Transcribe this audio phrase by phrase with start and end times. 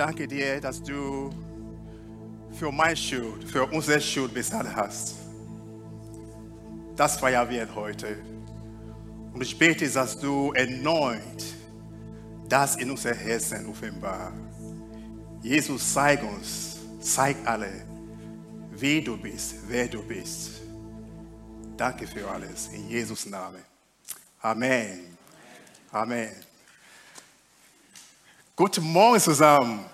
[0.00, 1.28] Danke dir, dass du
[2.58, 5.14] für meine Schuld, für unsere Schuld bezahlt hast.
[6.96, 8.16] Das feiern wir heute.
[9.34, 11.44] Und ich bete, dass du erneut
[12.48, 14.32] das in unser Herzen offenbar.
[15.42, 17.84] Jesus, zeig uns, zeig alle,
[18.70, 20.62] wie du bist, wer du bist.
[21.76, 22.68] Danke für alles.
[22.68, 23.62] In Jesus' Namen.
[24.40, 25.18] Amen.
[25.92, 26.49] Amen.
[28.56, 29.86] Guten Morgen zusammen.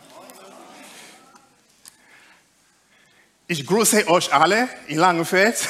[3.47, 5.69] Ich grüße euch alle in Langenfeld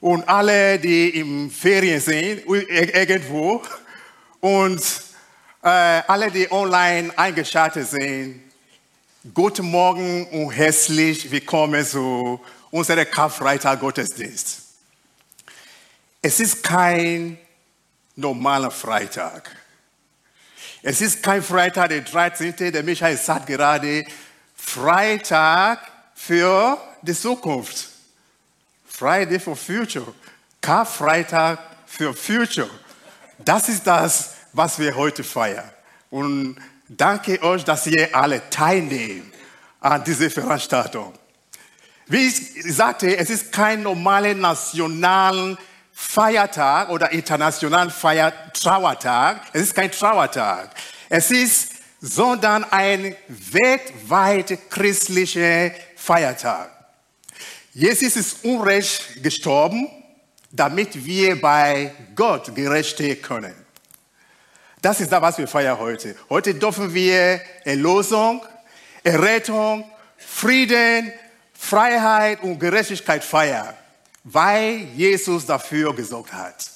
[0.00, 3.62] und alle, die im Ferien sind, irgendwo
[4.40, 4.82] und
[5.62, 8.42] äh, alle, die online eingeschaltet sind.
[9.32, 12.38] Guten Morgen und herzlich willkommen zu
[12.70, 14.62] unserem Karfreitag Gottesdienst.
[16.20, 17.38] Es ist kein
[18.14, 19.61] normaler Freitag.
[20.84, 22.56] Es ist kein Freitag, der 13.
[22.56, 24.04] Der Michael sagt gerade,
[24.56, 25.78] Freitag
[26.12, 27.88] für die Zukunft.
[28.84, 30.12] Friday for Future.
[30.60, 32.68] Karfreitag für Future.
[33.38, 35.70] Das ist das, was wir heute feiern.
[36.10, 36.56] Und
[36.88, 39.32] danke euch, dass ihr alle teilnehmt
[39.78, 41.14] an dieser Veranstaltung.
[42.08, 45.56] Wie ich sagte, es ist kein normaler nationaler
[46.02, 49.46] Feiertag oder internationalen Feier Trauertag.
[49.52, 50.70] Es ist kein Trauertag.
[51.08, 56.70] Es ist, sondern ein weltweit christlicher Feiertag.
[57.72, 59.88] Jesus ist unrecht gestorben,
[60.50, 63.54] damit wir bei Gott gerecht stehen können.
[64.82, 66.16] Das ist das, was wir feiern heute.
[66.28, 68.44] Heute dürfen wir Erlösung,
[69.02, 71.12] Errettung, Frieden,
[71.54, 73.74] Freiheit und Gerechtigkeit feiern
[74.24, 76.70] weil Jesus dafür gesorgt hat.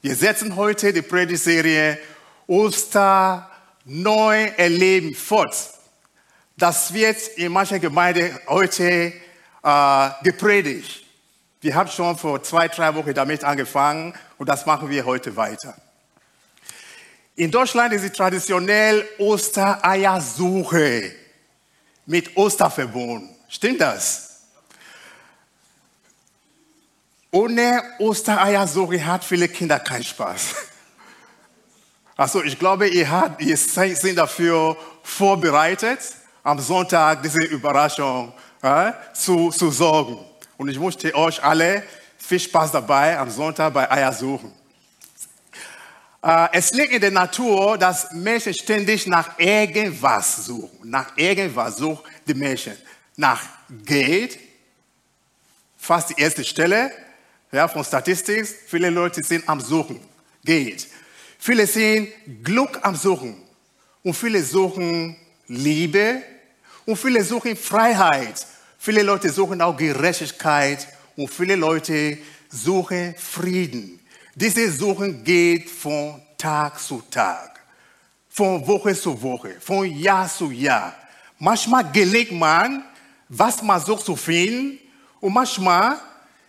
[0.00, 1.98] Wir setzen heute die Predigtserie
[2.46, 3.50] Oster
[3.84, 5.54] neu erleben fort.
[6.56, 9.12] Das wird in mancher Gemeinde heute
[9.62, 11.04] äh, gepredigt.
[11.60, 15.76] Wir haben schon vor zwei, drei Wochen damit angefangen und das machen wir heute weiter.
[17.34, 21.12] In Deutschland ist die traditionell Ostereiersuche
[22.06, 23.28] mit Oster verbunden.
[23.48, 24.27] Stimmt das?
[27.30, 30.54] Ohne Ostereiersuche hat viele Kinder keinen Spaß.
[32.16, 36.00] Also ich glaube, ihr, habt, ihr seid dafür vorbereitet,
[36.42, 40.18] am Sonntag diese Überraschung äh, zu, zu sorgen.
[40.56, 41.84] Und ich wünsche euch alle
[42.18, 44.52] viel Spaß dabei am Sonntag bei Eiersuchen.
[46.20, 50.90] Äh, es liegt in der Natur, dass Menschen ständig nach irgendwas suchen.
[50.90, 52.76] Nach irgendwas suchen die Menschen.
[53.14, 53.40] Nach
[53.84, 54.40] Geld,
[55.76, 56.90] fast die erste Stelle,
[57.50, 60.00] ja, von Statistik, viele Leute sind am Suchen,
[60.44, 60.86] Geld.
[61.38, 62.08] Viele sind
[62.42, 63.36] Glück am Suchen
[64.02, 65.16] und viele suchen
[65.46, 66.22] Liebe
[66.84, 68.46] und viele suchen Freiheit.
[68.78, 70.86] Viele Leute suchen auch Gerechtigkeit
[71.16, 74.00] und viele Leute suchen Frieden.
[74.34, 77.60] Diese Suchen geht von Tag zu Tag,
[78.28, 80.94] von Woche zu Woche, von Jahr zu Jahr.
[81.38, 82.84] Manchmal gelingt man,
[83.28, 84.78] was man sucht zu finden
[85.20, 85.98] und manchmal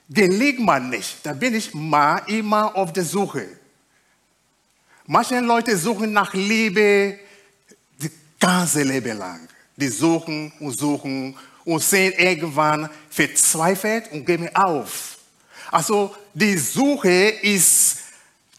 [0.10, 1.18] gelingt man nicht.
[1.24, 3.48] Da bin ich mal immer auf der Suche.
[5.06, 7.20] Manche Leute suchen nach Liebe
[8.00, 9.48] das ganze Leben lang.
[9.76, 15.18] Die suchen und suchen und sind irgendwann verzweifelt und geben auf.
[15.72, 17.98] Also die Suche ist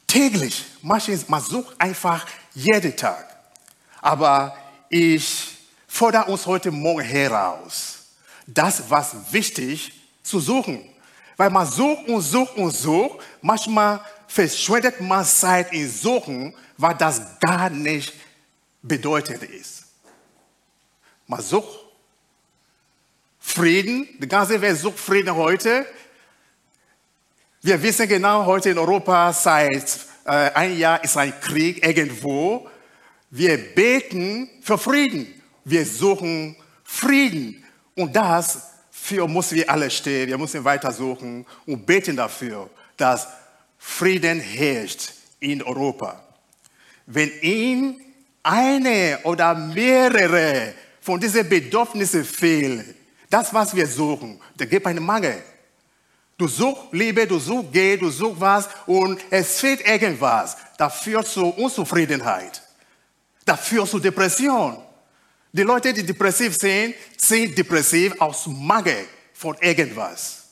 [0.06, 0.64] täglich.
[0.82, 3.26] Manche, man sucht einfach jeden Tag.
[4.00, 4.56] Aber
[4.88, 7.98] ich fordere uns heute Morgen heraus,
[8.46, 9.92] das, was wichtig
[10.22, 10.89] zu suchen.
[11.40, 13.20] Weil man sucht und sucht und sucht.
[13.40, 18.12] Manchmal verschwendet man Zeit in Suchen, weil das gar nicht
[18.82, 19.84] bedeutend ist.
[21.26, 21.78] Man sucht
[23.38, 24.06] Frieden.
[24.18, 25.86] Die ganze Welt sucht Frieden heute.
[27.62, 32.68] Wir wissen genau, heute in Europa seit äh, ein Jahr ist ein Krieg irgendwo.
[33.30, 35.42] Wir beten für Frieden.
[35.64, 36.54] Wir suchen
[36.84, 37.64] Frieden.
[37.94, 38.69] Und das
[39.02, 43.26] für müssen wir alle stehen, wir müssen weitersuchen und beten dafür, dass
[43.78, 46.22] Frieden herrscht in Europa.
[47.06, 48.00] Wenn Ihnen
[48.42, 52.94] eine oder mehrere von diesen Bedürfnissen fehlen,
[53.28, 55.42] das, was wir suchen, da gibt einen Mangel.
[56.36, 60.56] Du suchst Liebe, du suchst Geld, du suchst was und es fehlt irgendwas.
[60.76, 62.62] Das führt zu Unzufriedenheit.
[63.44, 64.78] Das führt zu Depression.
[65.52, 69.04] Die Leute, die depressiv sind, sind depressiv aus Mangel
[69.34, 70.44] von irgendwas.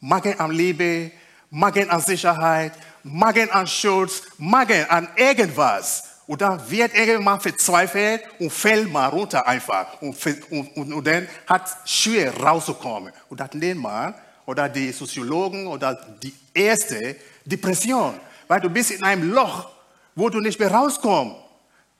[0.00, 1.10] Mangel an Liebe,
[1.48, 2.72] Mangel an Sicherheit,
[3.02, 6.04] Mangel an Schutz, Mangel an irgendwas.
[6.26, 10.00] Und dann wird irgendwann verzweifelt und fällt mal runter einfach.
[10.02, 10.16] Und,
[10.50, 13.12] und, und, und dann hat schwer rauszukommen.
[13.28, 14.14] Und dann nennt man,
[14.44, 18.14] oder die Soziologen, oder die erste Depression.
[18.48, 19.70] Weil du bist in einem Loch,
[20.14, 21.36] wo du nicht mehr rauskommst.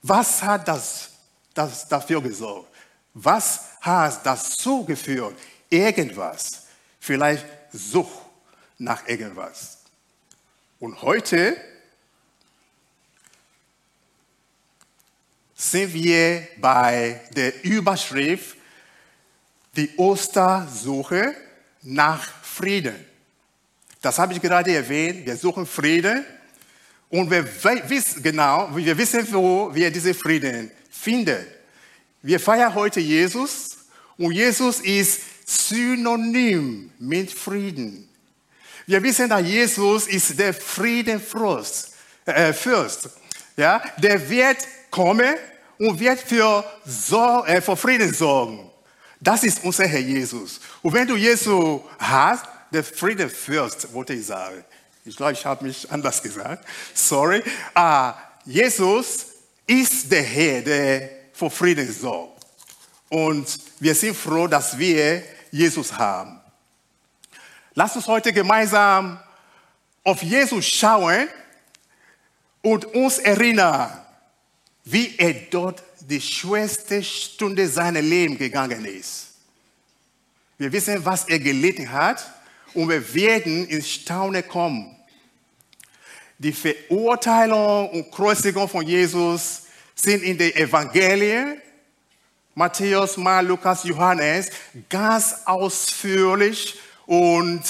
[0.03, 1.09] Was hat das,
[1.53, 2.69] das dafür gesorgt?
[3.13, 5.35] Was hat so geführt?
[5.69, 6.63] Irgendwas.
[6.99, 8.25] Vielleicht Sucht
[8.77, 9.79] nach irgendwas.
[10.79, 11.57] Und heute
[15.55, 18.57] sind wir bei der Überschrift
[19.75, 21.35] die Ostersuche
[21.81, 23.05] nach Frieden.
[24.01, 25.25] Das habe ich gerade erwähnt.
[25.25, 26.25] Wir suchen Frieden
[27.13, 27.45] und wir
[27.89, 31.45] wissen genau, wir wissen, wo wir diesen Frieden finden.
[32.23, 33.77] Wir feiern heute Jesus
[34.17, 38.09] und Jesus ist synonym mit Frieden.
[38.87, 41.93] Wir wissen, dass Jesus ist der Friedenfürst.
[42.25, 43.09] Äh, Fürst,
[43.57, 45.35] ja, der wird kommen
[45.77, 48.71] und wird für, so, äh, für Frieden sorgen.
[49.21, 50.59] Das ist unser Herr Jesus.
[50.81, 54.65] Und wenn du Jesus hast, der Friedenfürst, wollte ich sagen.
[55.05, 56.65] Ich glaube, ich habe mich anders gesagt.
[56.93, 57.43] Sorry.
[57.77, 58.11] Uh,
[58.45, 59.25] Jesus
[59.67, 62.45] ist der Herr, der für Frieden sorgt.
[63.09, 66.39] Und wir sind froh, dass wir Jesus haben.
[67.73, 69.19] Lass uns heute gemeinsam
[70.03, 71.27] auf Jesus schauen
[72.61, 73.91] und uns erinnern,
[74.85, 79.27] wie er dort die schwerste Stunde seines Lebens gegangen ist.
[80.57, 82.25] Wir wissen, was er gelitten hat
[82.73, 84.95] und wir werden ins Staunen kommen.
[86.37, 89.63] Die Verurteilung und Kreuzigung von Jesus
[89.95, 91.61] sind in den Evangelien,
[92.55, 94.49] Matthäus, Mark, Lukas, Johannes,
[94.89, 97.61] ganz ausführlich und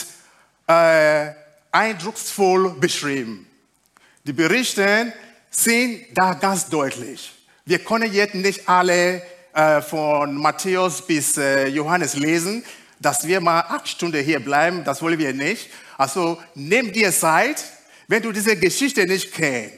[0.68, 1.32] äh,
[1.72, 3.48] eindrucksvoll beschrieben.
[4.24, 5.14] Die Berichte
[5.50, 7.32] sind da ganz deutlich.
[7.66, 9.22] Wir können jetzt nicht alle
[9.54, 12.64] äh, von Matthäus bis äh, Johannes lesen,
[13.04, 15.70] dass wir mal acht Stunden hier bleiben, das wollen wir nicht.
[15.98, 17.64] Also nimm dir Zeit,
[18.08, 19.76] wenn du diese Geschichte nicht kennst.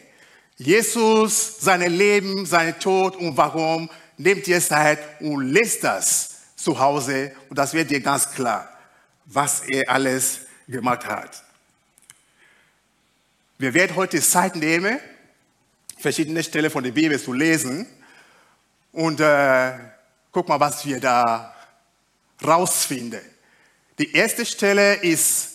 [0.57, 7.33] Jesus, sein Leben, sein Tod und warum, nimm dir Zeit und lest das zu Hause
[7.49, 8.69] und das wird dir ganz klar
[9.25, 11.43] was er alles gemacht hat.
[13.57, 14.99] Wir werden heute Zeit nehmen,
[15.97, 17.87] verschiedene Stellen von der Bibel zu lesen
[18.91, 19.73] und äh,
[20.31, 21.54] guck mal, was wir da
[22.43, 23.21] rausfinden.
[23.97, 25.49] Die erste Stelle ist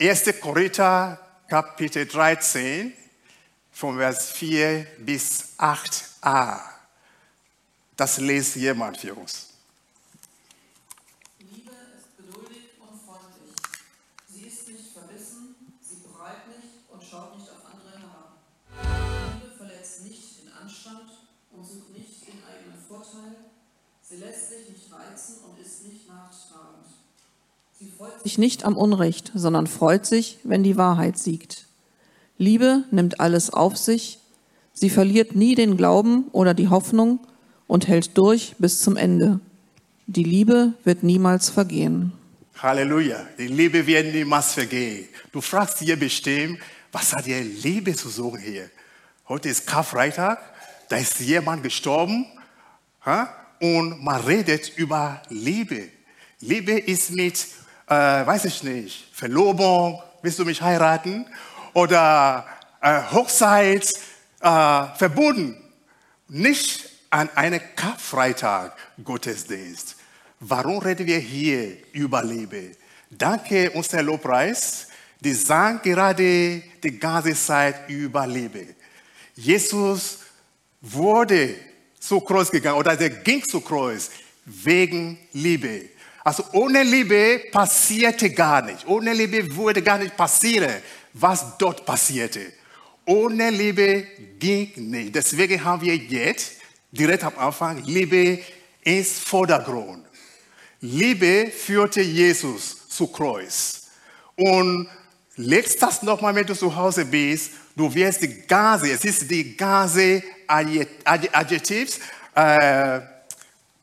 [0.00, 0.40] 1.
[0.40, 1.18] Korinther
[1.48, 2.92] Kapitel 13
[3.72, 6.60] von Vers 4 bis 8a.
[7.96, 9.51] Das lest jemand für uns.
[28.22, 31.66] Sich nicht am Unrecht, sondern freut sich, wenn die Wahrheit siegt.
[32.38, 34.18] Liebe nimmt alles auf sich,
[34.72, 37.20] sie verliert nie den Glauben oder die Hoffnung
[37.66, 39.40] und hält durch bis zum Ende.
[40.06, 42.12] Die Liebe wird niemals vergehen.
[42.58, 45.08] Halleluja, die Liebe wird niemals vergehen.
[45.32, 46.58] Du fragst hier bestimmt,
[46.90, 48.70] was hat die Liebe zu suchen hier?
[49.28, 50.38] Heute ist Karfreitag,
[50.88, 52.26] da ist jemand gestorben
[53.60, 55.88] und man redet über Liebe.
[56.40, 57.46] Liebe ist mit
[57.92, 61.26] äh, weiß ich nicht, Verlobung, willst du mich heiraten?
[61.74, 62.46] Oder
[62.80, 63.86] äh, Hochzeit
[64.40, 65.56] äh, verbunden.
[66.28, 69.96] Nicht an einem Karfreitag Gottesdienst.
[70.40, 72.72] Warum reden wir hier über Liebe?
[73.10, 74.88] Danke, unser Lobpreis.
[75.20, 78.74] Die sagen gerade die ganze Zeit über Liebe.
[79.34, 80.18] Jesus
[80.80, 81.54] wurde
[82.00, 84.10] zu Kreuz gegangen oder der ging zu Kreuz
[84.44, 85.90] wegen Liebe.
[86.24, 88.86] Also ohne Liebe passierte gar nicht.
[88.86, 90.72] Ohne Liebe würde gar nicht passieren,
[91.12, 92.52] was dort passierte.
[93.04, 94.06] Ohne Liebe
[94.38, 95.14] ging nicht.
[95.14, 96.52] Deswegen haben wir jetzt
[96.92, 98.38] direkt am Anfang Liebe
[98.82, 100.04] ins Vordergrund.
[100.80, 103.88] Liebe führte Jesus zu Kreuz.
[104.36, 104.88] Und
[105.36, 109.56] legst das nochmal, wenn du zu Hause bist, du wirst die ganze, es ist die
[109.56, 111.98] ganze Adjektivs
[112.34, 113.00] äh,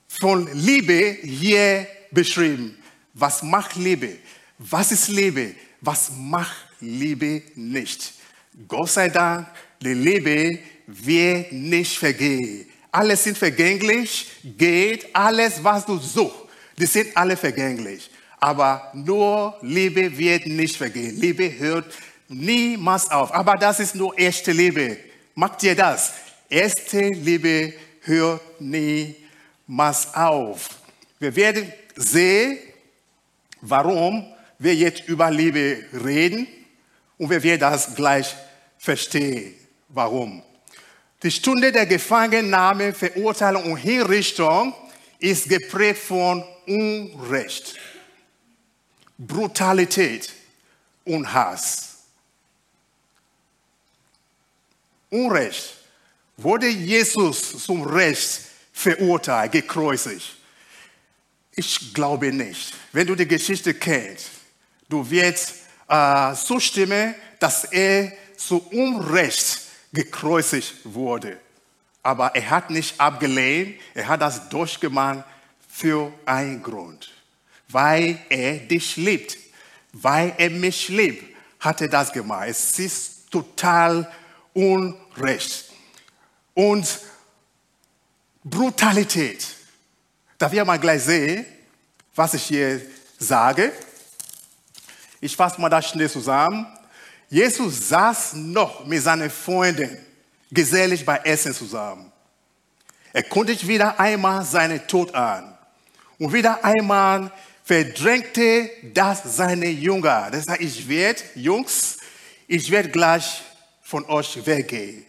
[0.08, 2.78] von Liebe hier beschrieben.
[3.14, 4.18] Was macht Liebe?
[4.58, 5.56] Was ist Liebe?
[5.82, 8.14] Was macht Liebe nicht?
[8.68, 9.48] Gott sei Dank,
[9.82, 12.66] die Liebe wird nicht vergehen.
[12.92, 16.50] Alles sind vergänglich, geht alles, was du suchst.
[16.78, 18.10] Die sind alle vergänglich.
[18.40, 21.20] Aber nur Liebe wird nicht vergehen.
[21.20, 21.94] Liebe hört
[22.30, 23.34] niemals auf.
[23.34, 24.98] Aber das ist nur echte Liebe.
[25.36, 26.14] Macht dir das?
[26.50, 30.70] Erste Liebe hört niemals auf.
[31.20, 32.58] Wir werden sehen,
[33.62, 34.26] warum
[34.58, 36.48] wir jetzt über Liebe reden
[37.18, 38.34] und wir werden das gleich
[38.78, 39.54] verstehen,
[39.90, 40.42] warum.
[41.22, 44.74] Die Stunde der Gefangennahme, Verurteilung und Hinrichtung
[45.20, 47.76] ist geprägt von Unrecht,
[49.18, 50.32] Brutalität
[51.04, 51.98] und Hass.
[55.10, 55.76] Unrecht
[56.38, 58.42] wurde Jesus zum Recht
[58.72, 60.39] verurteilt, gekreuzigt.
[61.60, 62.74] Ich glaube nicht.
[62.94, 64.30] Wenn du die Geschichte kennst,
[64.88, 65.56] du wirst
[65.90, 69.60] äh, zustimmen, dass er zu Unrecht
[69.92, 71.38] gekreuzigt wurde.
[72.02, 75.26] Aber er hat nicht abgelehnt, er hat das durchgemacht
[75.68, 77.12] für einen Grund.
[77.68, 79.38] Weil er dich liebt,
[79.92, 81.26] weil er mich liebt,
[81.60, 82.48] hat er das gemacht.
[82.48, 84.10] Es ist total
[84.54, 85.66] Unrecht.
[86.54, 87.00] Und
[88.46, 89.59] Brutalität.
[90.40, 91.46] Da wir mal gleich sehen,
[92.16, 92.82] was ich hier
[93.20, 93.74] sage.
[95.20, 96.66] Ich fasse mal das schnell zusammen.
[97.30, 99.98] Jesus saß noch mit seinen Freunden
[100.50, 102.10] gesellig bei Essen zusammen.
[103.12, 105.58] Er kündigte wieder einmal seinen Tod an.
[106.18, 107.32] Und wieder einmal
[107.66, 110.30] verdrängte das seine Jünger.
[110.32, 111.98] Das heißt, ich werde, Jungs,
[112.48, 113.42] ich werde gleich
[113.82, 115.06] von euch weggehen.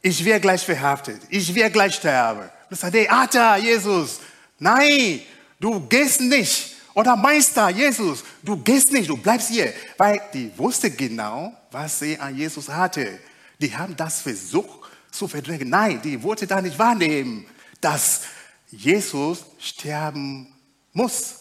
[0.00, 1.22] Ich werde gleich verhaftet.
[1.28, 2.48] Ich werde gleich sterben.
[2.70, 4.20] Das sagt, hey, Ata, Jesus,
[4.58, 5.20] nein,
[5.60, 6.76] du gehst nicht.
[6.94, 9.72] Oder Meister, Jesus, du gehst nicht, du bleibst hier.
[9.96, 13.20] Weil die wusste genau, was sie an Jesus hatte.
[13.60, 15.68] Die haben das versucht zu verdrängen.
[15.68, 17.46] Nein, die wollte da nicht wahrnehmen,
[17.80, 18.22] dass
[18.70, 20.52] Jesus sterben
[20.92, 21.36] muss.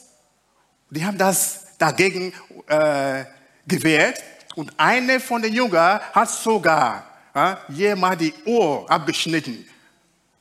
[0.89, 2.33] Die haben das dagegen
[2.67, 3.25] äh,
[3.67, 4.23] gewehrt.
[4.55, 9.67] Und eine von den Jüngern hat sogar äh, die Ohr abgeschnitten,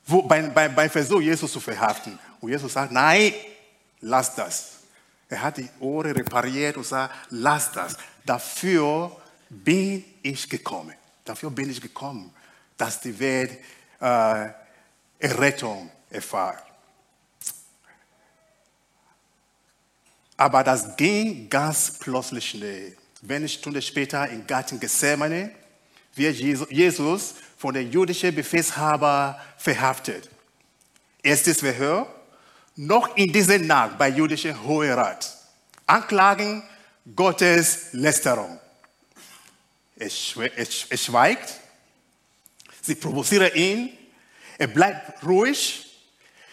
[0.06, 2.18] wo, beim, beim, beim Versuch, Jesus zu verhaften.
[2.40, 3.33] Und Jesus sagt, nein,
[4.00, 4.73] lass das.
[5.28, 7.97] Er hat die Ohren repariert und sagt, lass das.
[8.25, 9.16] Dafür
[9.49, 10.95] bin ich gekommen.
[11.25, 12.33] Dafür bin ich gekommen,
[12.76, 13.59] dass die Welt
[14.00, 14.49] äh,
[15.19, 16.62] Errettung erfahrt.
[20.37, 22.97] Aber das ging ganz plötzlich schnell.
[23.23, 25.50] Wenn Stunde später im Garten Gethsemane
[26.14, 30.28] wird Jesus von den jüdischen Befehlshaber verhaftet.
[31.23, 32.07] Erstes Verhör,
[32.76, 35.35] noch in dieser Nacht bei jüdischen Hoherat.
[35.87, 36.62] Anklagen
[37.14, 38.59] Gottes Lästerung.
[39.97, 41.54] Er schweigt,
[42.83, 43.97] sie provozieren ihn,
[44.59, 45.87] er bleibt ruhig,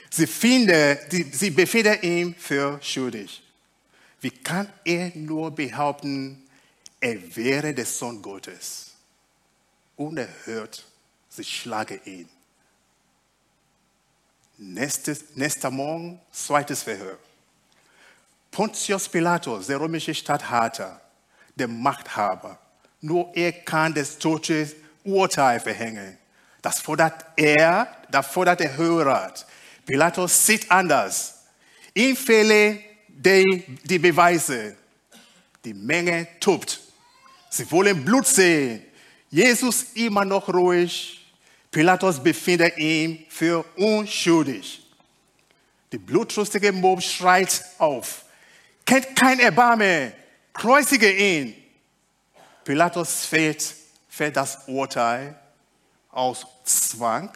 [0.10, 0.98] sie, finden,
[1.32, 3.44] sie befinden ihn für schuldig.
[4.22, 6.48] Wie kann er nur behaupten,
[7.02, 8.92] er wäre der Sohn Gottes?
[9.98, 10.86] Unerhört,
[11.28, 12.30] sie schlagen ihn.
[14.66, 17.18] Nächstes, nächster Morgen, zweites Verhör.
[18.50, 21.02] Pontius Pilatus, der römische Statthalter,
[21.56, 22.58] der Machthaber,
[23.02, 24.72] nur er kann das tote
[25.04, 26.18] Urteil verhängen.
[26.62, 29.34] Das fordert er, das fordert der Hörer.
[29.86, 31.44] Pilatus sieht anders.
[31.94, 32.80] Ihm fehlen
[33.10, 34.78] die, die Beweise.
[35.66, 36.80] Die Menge tobt.
[37.50, 38.82] Sie wollen Blut sehen.
[39.30, 41.23] Jesus immer noch ruhig.
[41.74, 44.86] Pilatus befindet ihn für unschuldig.
[45.92, 48.26] Die blutrüstige Mob schreit auf.
[48.86, 50.14] Kennt kein Erbarmen.
[50.54, 51.56] Kreuzige ihn.
[52.64, 53.76] Pilatus fällt,
[54.08, 55.38] fällt das Urteil
[56.12, 57.32] aus Zwang.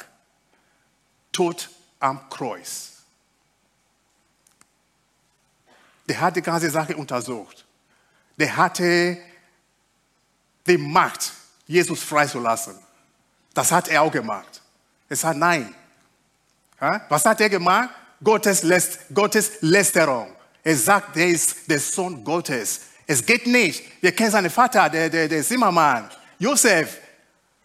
[1.32, 2.92] Tod am Kreuz.
[6.08, 7.66] Der hat die ganze Sache untersucht.
[8.38, 9.18] Der hatte
[10.68, 11.34] die Macht,
[11.66, 12.87] Jesus freizulassen.
[13.58, 14.62] Das hat er auch gemacht.
[15.10, 15.74] Er sagt nein.
[17.10, 17.90] Was hat er gemacht?
[18.24, 20.32] Gottes, Läst Gottes Lästerung.
[20.64, 22.82] Er sagt, er ist der Sohn Gottes.
[23.08, 23.84] Es geht nicht.
[24.00, 27.00] Wir kennen seinen Vater, der, der, der Zimmermann, Josef.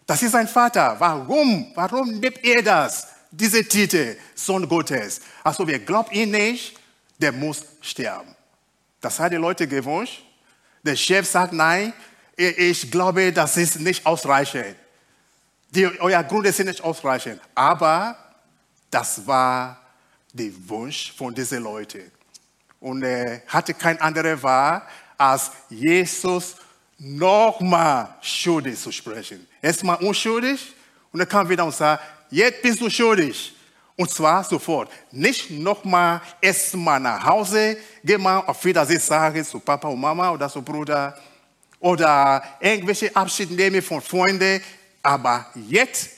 [0.07, 0.95] Das ist sein Vater.
[0.97, 1.71] Warum?
[1.75, 3.09] Warum nimmt er das?
[3.29, 5.21] Diese Titel, Sohn Gottes.
[5.43, 6.75] Also, wer glaubt ihn nicht,
[7.19, 8.35] der muss sterben.
[8.99, 10.23] Das hat die Leute gewünscht.
[10.81, 11.93] Der Chef sagt, nein,
[12.35, 14.75] ich glaube, das ist nicht ausreichend.
[15.73, 17.41] Die, euer Gründe sind nicht ausreichend.
[17.55, 18.15] Aber
[18.91, 19.79] das war
[20.31, 22.11] der Wunsch von diesen Leuten.
[22.79, 24.83] Und er hatte kein anderer Wahl,
[25.17, 26.57] als Jesus
[26.99, 29.47] nochmal schuldig zu sprechen.
[29.61, 30.73] Erstmal unschuldig
[31.11, 33.55] und er kam wieder und sagt, jetzt bist du schuldig.
[33.95, 34.91] Und zwar sofort.
[35.11, 40.49] Nicht nochmal erstmal nach Hause, geh mal auf Wiedersehen sagen zu Papa und Mama oder
[40.49, 41.17] zu Bruder
[41.79, 44.61] oder irgendwelche Abschied nehmen von Freunden.
[45.03, 46.09] Aber jetzt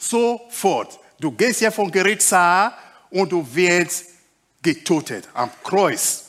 [0.00, 0.98] Sofort.
[1.20, 2.72] Du gehst hier vom Gerichtssaal
[3.10, 4.06] und du wirst
[4.62, 6.24] getötet am Kreuz.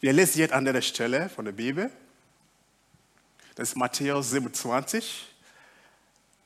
[0.00, 1.90] Wir lesen jetzt an der Stelle von der Bibel.
[3.54, 5.28] Das ist Matthäus 27,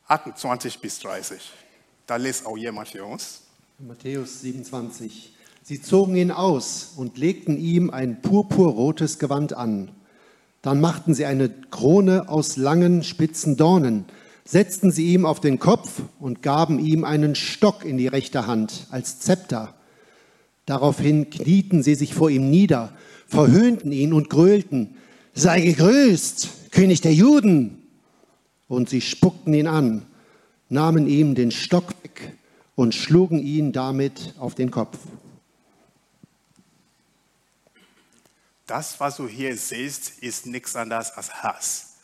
[0.09, 1.53] 28 bis 30.
[2.07, 3.43] Da liest auch jemand für uns.
[3.79, 5.33] Matthäus 27.
[5.67, 9.93] Sie zogen ihn aus und legten ihm ein purpurrotes Gewand an.
[10.61, 14.05] Dann machten sie eine Krone aus langen, spitzen Dornen,
[14.45, 18.89] setzten sie ihm auf den Kopf und gaben ihm einen Stock in die rechte Hand
[18.91, 19.73] als Zepter.
[20.67, 22.93] Daraufhin knieten sie sich vor ihm nieder,
[23.27, 24.97] verhöhnten ihn und gröhlten,
[25.33, 27.89] sei gegrüßt, König der Juden.
[28.69, 30.03] Und sie spuckten ihn an,
[30.69, 32.37] nahmen ihm den Stock weg
[32.75, 34.99] und schlugen ihn damit auf den Kopf.
[38.67, 41.95] Das, was du hier siehst, ist nichts anderes als Hass.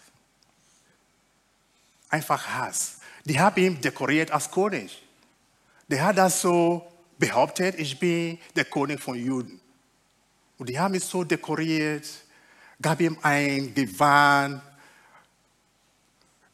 [2.09, 2.99] Einfach Hass.
[3.25, 5.02] Die haben ihn dekoriert als König.
[5.88, 9.61] Der hat das so behauptet, ich bin der König von Juden.
[10.59, 12.07] Und die haben ihn so dekoriert,
[12.81, 14.62] gab ihm ein Gewand,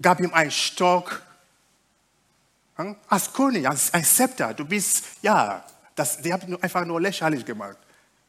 [0.01, 1.23] gab ihm einen Stock.
[2.77, 2.97] Hm?
[3.09, 7.79] Als König, als ein Zepter, du bist, ja, das, die haben einfach nur lächerlich gemacht.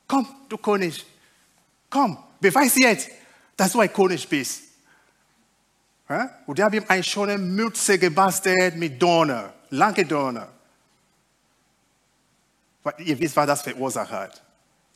[0.07, 1.05] Komm, du König,
[1.89, 3.09] Komm, beweis jetzt,
[3.55, 4.63] dass du ein König bist.
[6.45, 10.47] Und die haben ihm eine schöne Mütze gebastelt mit Dornen, lange Dornen.
[12.99, 14.41] Ihr wisst, was das verursacht hat.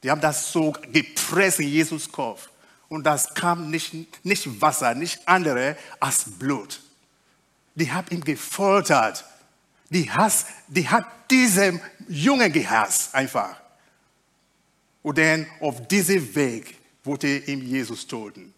[0.02, 2.50] Die haben das so gepresst in Jesus Kopf.
[2.88, 3.94] Und das kam nicht,
[4.26, 6.82] nicht Wasser, nicht andere als Blut.
[7.76, 9.26] Die haben ihn gefoltert.
[9.90, 13.60] Die, Hass, die hat diesen Jungen gehasst, einfach.
[15.04, 18.54] Und dann auf diesem Weg wurde ihm Jesus toten.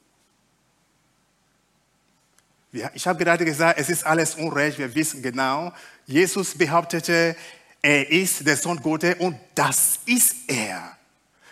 [2.93, 4.79] Ich habe gerade gesagt, es ist alles Unrecht.
[4.79, 5.71] Wir wissen genau,
[6.07, 7.35] Jesus behauptete,
[7.81, 10.97] er ist der Sohn Gottes und das ist er.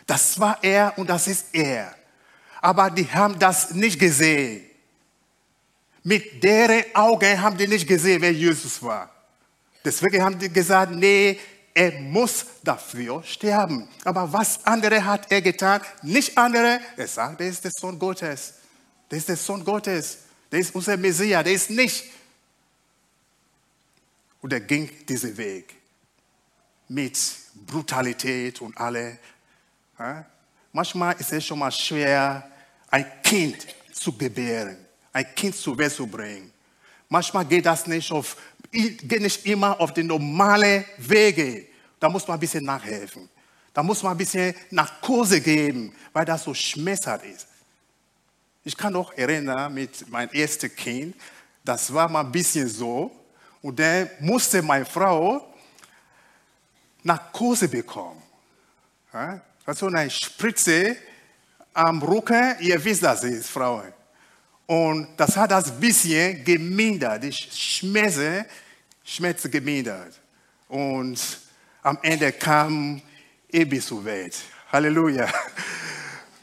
[0.08, 1.96] Das war er und das ist er.
[2.62, 4.64] Aber die haben das nicht gesehen.
[6.04, 9.12] Mit deren Augen haben die nicht gesehen, wer Jesus war.
[9.86, 11.40] Deswegen haben die gesagt, nee,
[11.74, 13.88] er muss dafür sterben.
[14.04, 15.82] Aber was andere hat er getan?
[16.02, 16.80] Nicht andere.
[16.98, 18.56] Er sagt, der ist der Sohn Gottes.
[19.10, 20.20] Der ist der Sohn Gottes.
[20.52, 21.44] Der ist unser Messias.
[21.44, 22.06] Der ist nicht.
[24.42, 25.76] Und er ging diesen Weg
[26.88, 27.18] mit
[27.66, 29.18] Brutalität und alle.
[30.74, 32.50] Manchmal ist es schon mal schwer,
[32.90, 34.78] ein Kind zu gebären,
[35.14, 36.52] ein Kind zur Welt zu bringen.
[37.08, 38.36] Manchmal geht das nicht auf
[38.72, 41.68] geht nicht immer auf den normalen Wege.
[42.00, 43.30] Da muss man ein bisschen nachhelfen.
[43.74, 47.48] Da muss man ein bisschen Narkose geben, weil das so schmerzhaft ist.
[48.64, 51.16] Ich kann noch erinnern mit meinem ersten Kind,
[51.64, 53.12] das war mal ein bisschen so.
[53.62, 55.54] Und dann musste meine Frau
[57.04, 58.22] Narkose bekommen.
[59.66, 60.98] Also eine Spritze
[61.74, 63.94] am Rücken, ihr wisst das, ist Frauen.
[64.72, 68.46] Und das hat das bisschen gemindert, die Schmerzen,
[69.04, 70.18] Schmerzen gemindert.
[70.70, 71.20] Und
[71.84, 73.02] am Ende kam
[73.52, 74.34] Ebi zur Welt.
[74.72, 75.28] Halleluja.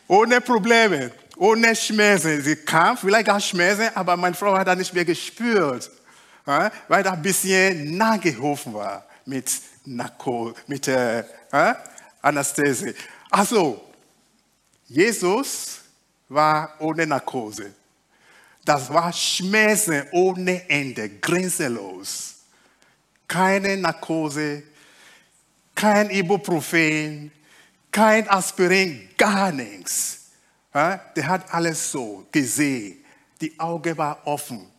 [0.08, 2.42] Ohne Probleme, ohne Schmerzen.
[2.42, 5.90] Sie kam, vielleicht auch Schmerzen, aber meine Frau hat das nicht mehr gespürt,
[6.44, 9.50] weil da ein bisschen nachgeholfen war mit,
[9.86, 11.24] Narko, mit äh,
[12.20, 12.92] Anästhesie.
[13.30, 13.80] Also,
[14.86, 15.80] Jesus
[16.28, 17.72] war ohne Narkose.
[18.68, 22.34] Das war Schmerzen ohne Ende, grenzenlos.
[23.26, 24.62] Keine Narkose,
[25.74, 27.32] kein Ibuprofen,
[27.90, 30.26] kein Aspirin, gar nichts.
[30.74, 33.02] Der hat alles so gesehen.
[33.40, 34.70] Die Augen waren offen.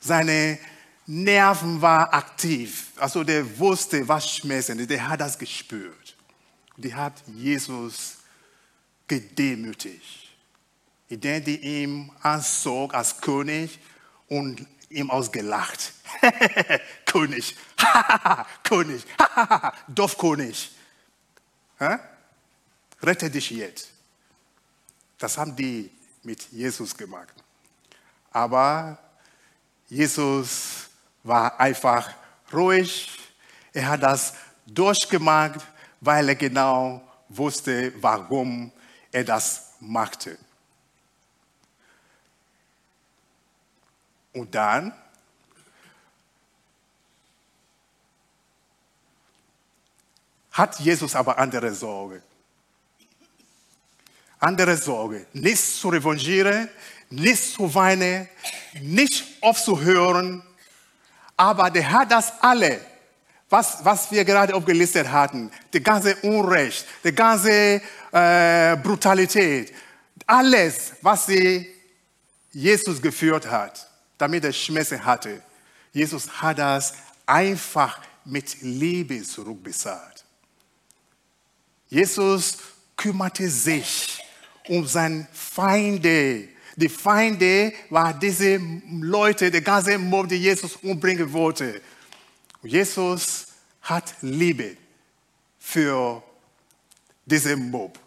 [0.00, 0.58] Seine
[1.04, 2.92] Nerven waren aktiv.
[2.96, 4.88] Also der wusste, was Schmerzen ist.
[4.88, 6.16] Der hat das gespürt.
[6.78, 8.16] Die hat Jesus
[9.06, 10.17] gedemütigt
[11.08, 13.78] indem die ihm anzog als König
[14.28, 15.92] und ihm ausgelacht.
[17.06, 17.56] König,
[18.62, 19.04] König,
[19.88, 20.72] Dorfkönig.
[23.02, 23.90] Rette dich jetzt.
[25.18, 25.90] Das haben die
[26.22, 27.34] mit Jesus gemacht.
[28.30, 28.98] Aber
[29.88, 30.88] Jesus
[31.22, 32.12] war einfach
[32.52, 33.18] ruhig.
[33.72, 34.34] Er hat das
[34.66, 35.60] durchgemacht,
[36.00, 38.72] weil er genau wusste, warum
[39.12, 40.38] er das machte.
[44.38, 44.92] Und dann
[50.52, 52.22] hat Jesus aber andere Sorge.
[54.40, 56.68] andere Sorge, nicht zu revanchieren,
[57.10, 58.28] nicht zu weinen,
[58.80, 60.42] nicht aufzuhören,
[61.36, 62.80] aber der hat das alle,
[63.50, 67.80] was, was wir gerade aufgelistet hatten, die ganze Unrecht, die ganze
[68.12, 69.72] äh, Brutalität,
[70.26, 71.66] alles, was sie
[72.52, 75.42] Jesus geführt hat, damit er Schmerzen hatte.
[75.92, 80.24] Jesus hat das einfach mit Liebe zurückbezahlt.
[81.88, 82.58] Jesus
[82.96, 84.22] kümmerte sich
[84.68, 86.48] um seine Feinde.
[86.76, 91.80] Die Feinde waren diese Leute, der ganze Mob, die Jesus umbringen wollte.
[92.62, 93.46] Jesus
[93.82, 94.76] hat Liebe
[95.58, 96.22] für
[97.24, 97.98] diese Mob.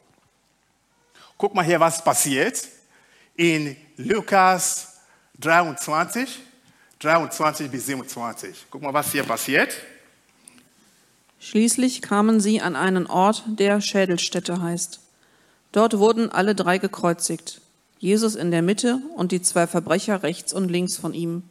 [1.37, 2.67] Guck mal hier, was passiert
[3.35, 4.90] in Lukas
[5.41, 6.39] 23,
[6.99, 8.67] 23 bis 27.
[8.69, 9.73] Guck mal, was hier passiert.
[11.39, 14.99] Schließlich kamen sie an einen Ort, der Schädelstätte heißt.
[15.71, 17.61] Dort wurden alle drei gekreuzigt,
[17.97, 21.43] Jesus in der Mitte und die zwei Verbrecher rechts und links von ihm.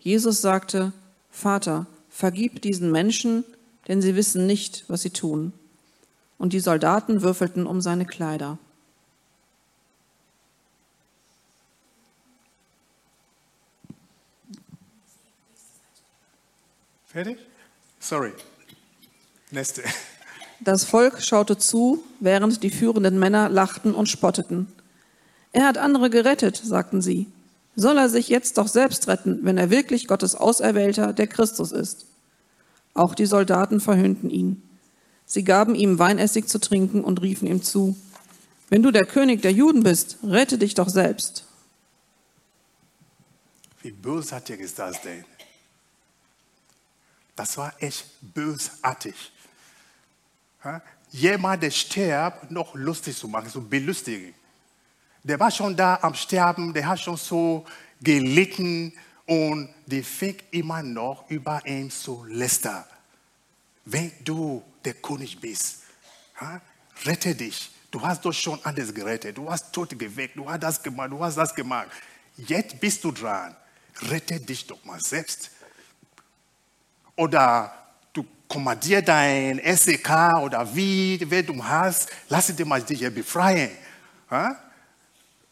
[0.00, 0.92] Jesus sagte,
[1.30, 3.44] Vater, vergib diesen Menschen,
[3.86, 5.52] denn sie wissen nicht, was sie tun.
[6.36, 8.58] Und die Soldaten würfelten um seine Kleider.
[17.08, 17.38] Fertig?
[18.00, 18.32] Sorry.
[19.50, 19.82] Nächste.
[20.60, 24.66] Das Volk schaute zu, während die führenden Männer lachten und spotteten.
[25.52, 27.26] Er hat andere gerettet, sagten sie.
[27.76, 32.06] Soll er sich jetzt doch selbst retten, wenn er wirklich Gottes Auserwählter, der Christus ist?
[32.92, 34.62] Auch die Soldaten verhöhnten ihn.
[35.24, 37.96] Sie gaben ihm Weinessig zu trinken und riefen ihm zu,
[38.68, 41.44] wenn du der König der Juden bist, rette dich doch selbst.
[43.80, 45.24] Wie bösartig ist das denn?
[47.38, 49.14] Das war echt bösartig.
[51.12, 54.34] Jemand, der stirbt, noch lustig zu machen, so belustigen.
[55.22, 57.64] Der war schon da am Sterben, der hat schon so
[58.00, 58.92] gelitten
[59.24, 62.84] und die fing immer noch über ihn zu lästern.
[63.84, 65.82] Wenn du der König bist,
[67.04, 67.70] rette dich.
[67.92, 69.38] Du hast doch schon alles gerettet.
[69.38, 70.36] Du hast Tote geweckt.
[70.36, 71.12] Du hast das gemacht.
[71.12, 71.88] Du hast das gemacht.
[72.36, 73.54] Jetzt bist du dran.
[74.10, 75.52] Rette dich doch mal selbst.
[77.18, 77.72] Oder
[78.12, 80.08] du kommandierst dein SEK
[80.40, 82.08] oder wie, wer du hast.
[82.28, 83.70] Lass dich mal dich befreien.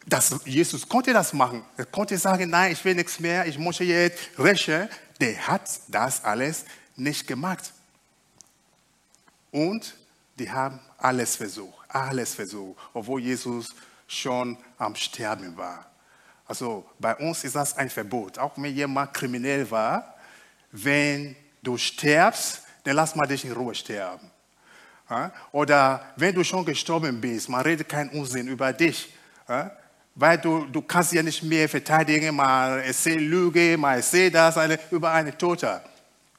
[0.05, 1.65] Das, Jesus konnte das machen.
[1.75, 3.45] Er konnte sagen, nein, ich will nichts mehr.
[3.45, 4.87] Ich muss jetzt rächen.
[5.19, 6.63] Der hat das alles
[6.95, 7.73] nicht gemacht.
[9.51, 9.93] Und
[10.39, 13.75] die haben alles versucht, alles versucht, obwohl Jesus
[14.07, 15.85] schon am Sterben war.
[16.45, 18.39] Also bei uns ist das ein Verbot.
[18.39, 20.15] Auch wenn jemand kriminell war,
[20.71, 21.35] wenn
[21.67, 24.31] du stirbst, dann lass mal dich in Ruhe sterben.
[25.51, 29.13] Oder wenn du schon gestorben bist, man redet keinen Unsinn über dich.
[30.15, 34.79] Weil du, du kannst ja nicht mehr verteidigen, mal erzähl Lüge, mal erzähl das eine,
[34.91, 35.81] über einen Tote.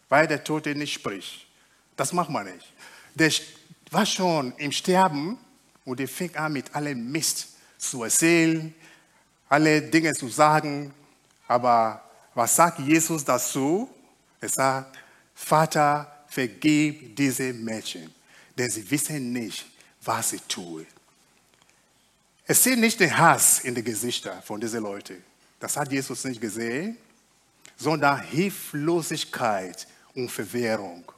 [0.08, 1.46] Weil der Tote nicht spricht.
[1.96, 2.72] Das macht man nicht.
[3.14, 3.30] Der
[3.90, 5.38] war schon im Sterben
[5.84, 8.74] und der fing an mit allem Mist zu erzählen,
[9.48, 10.92] alle Dinge zu sagen.
[11.46, 12.02] Aber
[12.34, 13.88] was sagt Jesus dazu?
[14.40, 14.96] Er sagt,
[15.40, 18.12] Vater, vergib diese Mädchen,
[18.58, 19.64] denn sie wissen nicht,
[20.02, 20.84] was sie tun.
[22.44, 25.22] Es sieht nicht den Hass in den Gesichtern von diesen Leuten.
[25.60, 26.98] Das hat Jesus nicht gesehen,
[27.76, 31.10] sondern Hilflosigkeit und Verwehrung.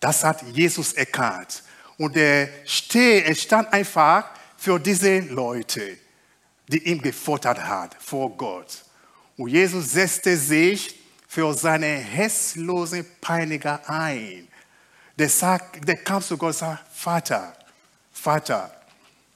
[0.00, 1.62] Das hat Jesus erkannt.
[1.96, 5.96] Und er, stand einfach für diese Leute,
[6.68, 8.84] die ihm gefordert hat vor Gott.
[9.36, 11.03] Und Jesus setzte sich
[11.34, 14.46] für seine hässlosen Peiniger ein.
[15.18, 17.56] Der, sagt, der kam zu Gott und sagt, Vater,
[18.12, 18.72] Vater,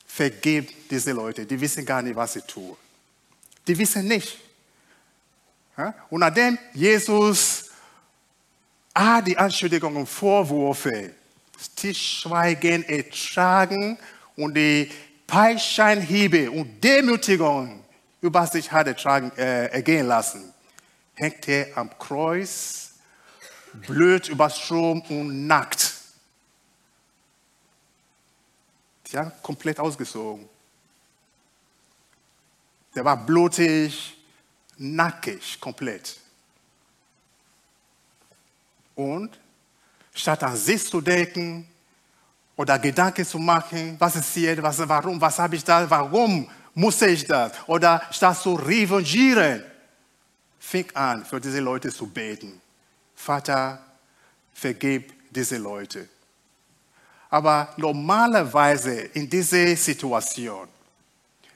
[0.06, 2.76] vergib diese Leute, die wissen gar nicht, was sie tun.
[3.66, 4.38] Die wissen nicht.
[6.08, 7.64] Und nachdem Jesus
[8.94, 11.14] all die Anschuldigungen und Vorwürfe
[11.60, 13.98] Stillschweigen ertragen
[14.36, 14.88] und die
[15.26, 17.82] Peitscheinhiebe und Demütigung
[18.20, 20.47] über sich hat ertragen, äh, ergehen lassen,
[21.18, 22.92] hängt er am Kreuz,
[23.86, 25.94] blöd über Strom und nackt.
[29.10, 30.48] Ja, komplett ausgezogen.
[32.94, 34.16] Der war blutig,
[34.76, 36.16] nackig, komplett.
[38.94, 39.38] Und
[40.14, 41.66] statt an sich zu denken
[42.56, 47.06] oder Gedanken zu machen, was ist hier, was, warum, was habe ich da, warum musste
[47.06, 47.52] ich das?
[47.66, 49.64] Oder statt zu revanchieren,
[50.68, 52.60] fing an, für diese Leute zu beten.
[53.16, 53.82] Vater,
[54.52, 56.08] vergib diese Leute.
[57.30, 60.68] Aber normalerweise in dieser Situation,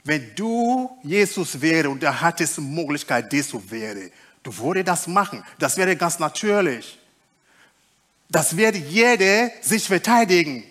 [0.05, 4.11] wenn du Jesus wäre und er hattest Möglichkeit, dies zu werden,
[4.43, 5.45] du würdest das machen.
[5.59, 6.99] Das wäre ganz natürlich.
[8.31, 10.65] Das wird jeder sich verteidigen.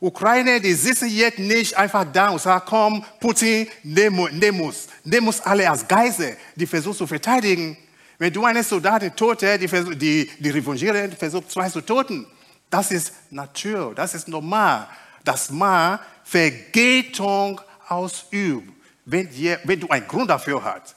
[0.00, 4.88] Ukraine, die sitzen jetzt nicht einfach da und sagen, komm, Putin, nimm uns.
[5.04, 7.76] Nimm uns alle als Geisel, die versuchen zu verteidigen.
[8.18, 12.26] Wenn du einen Soldaten tote, die, die, die revanchieren, versucht zwei zu toten.
[12.70, 14.88] Das ist Natur, das ist normal,
[15.24, 18.72] dass man Vergeltung ausübt,
[19.04, 19.28] wenn,
[19.64, 20.94] wenn du einen Grund dafür hast.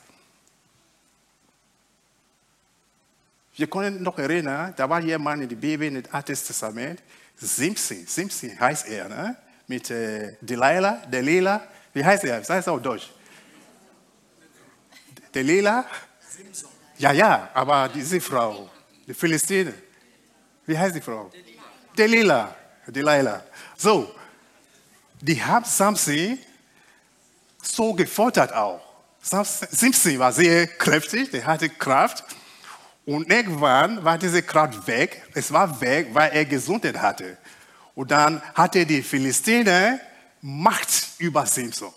[3.56, 7.02] Wir können noch erinnern, da war jemand in der Bibel, in dem Alten Testament,
[7.36, 9.38] Simpson, Simpson heißt er, ne?
[9.68, 12.40] mit äh, Delilah, Delilah, wie heißt er?
[12.40, 13.10] Das heißt auch Deutsch.
[15.34, 15.86] Delilah?
[16.20, 16.70] Simpson.
[16.98, 18.70] Ja, ja, aber diese Frau,
[19.08, 19.74] die Philistine,
[20.66, 21.32] wie heißt die Frau?
[21.98, 22.56] Delilah.
[22.88, 23.44] Delilah.
[23.78, 24.14] So,
[25.22, 26.38] die haben Samson
[27.62, 28.82] so gefoltert auch.
[29.22, 32.24] Samson war sehr kräftig, der hatte Kraft.
[33.06, 35.24] Und irgendwann war diese Kraft weg.
[35.34, 37.38] Es war weg, weil er Gesundheit hatte.
[37.96, 40.00] Und dann hatte die Philistiner
[40.42, 40.90] Macht
[41.20, 41.94] über Simson.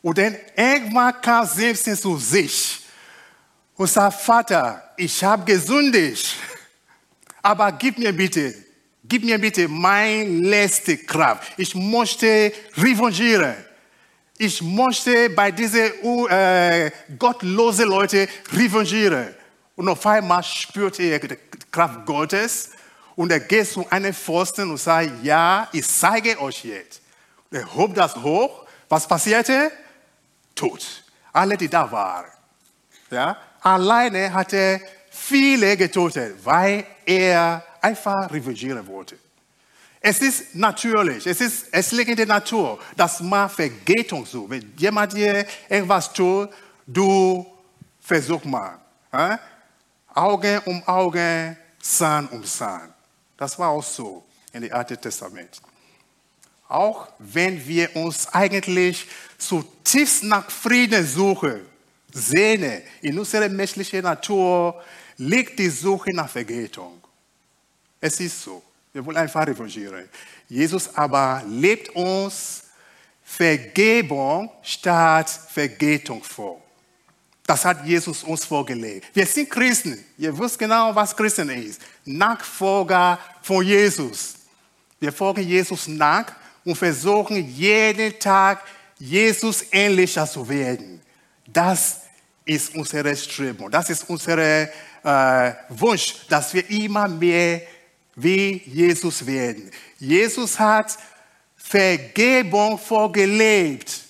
[0.00, 2.80] Und dann irgendwann kam Simson zu sich
[3.76, 6.34] und sagte, Vater, ich habe gesündigt,
[7.40, 8.54] aber gib mir bitte,
[9.04, 11.52] gib mir bitte meine letzte Kraft.
[11.56, 13.54] Ich möchte revanchieren.
[14.38, 15.92] Ich möchte bei diesen
[16.28, 19.28] äh, gottlosen Leuten revanchieren.
[19.76, 21.38] Und auf einmal spürte er die
[21.70, 22.70] Kraft Gottes
[23.16, 27.00] und er geht zu einem Pfosten und sagt, ja, ich zeige euch jetzt.
[27.50, 28.66] Er hob das hoch.
[28.88, 29.70] Was passierte?
[30.54, 30.84] Tod.
[31.32, 32.26] Alle, die da waren.
[33.10, 33.36] Ja?
[33.60, 34.80] Alleine hat er
[35.10, 39.18] viele getötet, weil er einfach revanchieren wollte.
[40.00, 44.50] Es ist natürlich, es, ist, es liegt in der Natur, dass man Vergeltung sucht.
[44.50, 46.50] Wenn jemand dir irgendwas tut,
[46.86, 47.46] du
[48.00, 48.78] versuch mal.
[49.12, 49.38] Ja?
[50.14, 52.92] Auge um Auge, Zahn um Zahn.
[53.36, 55.60] Das war auch so in dem Alten Testament.
[56.68, 61.60] Auch wenn wir uns eigentlich zutiefst nach Frieden suchen,
[62.12, 64.82] sehnen, in unserer menschlichen Natur
[65.16, 67.02] liegt die Suche nach Vergeltung.
[68.00, 68.62] Es ist so.
[68.92, 70.08] Wir wollen einfach revanchieren.
[70.48, 72.64] Jesus aber lebt uns
[73.24, 76.60] Vergebung statt Vergeltung vor.
[77.52, 79.08] Das hat Jesus uns vorgelegt.
[79.12, 80.02] Wir sind Christen.
[80.16, 81.82] Ihr wisst genau, was Christen ist.
[82.02, 84.36] Nachfolger von Jesus.
[84.98, 86.32] Wir folgen Jesus nach
[86.64, 88.62] und versuchen jeden Tag
[88.98, 91.02] Jesus ähnlicher zu werden.
[91.46, 92.00] Das
[92.46, 93.70] ist unsere Strebung.
[93.70, 97.60] Das ist unser äh, Wunsch, dass wir immer mehr
[98.16, 99.70] wie Jesus werden.
[99.98, 100.96] Jesus hat
[101.54, 104.00] Vergebung vorgelebt.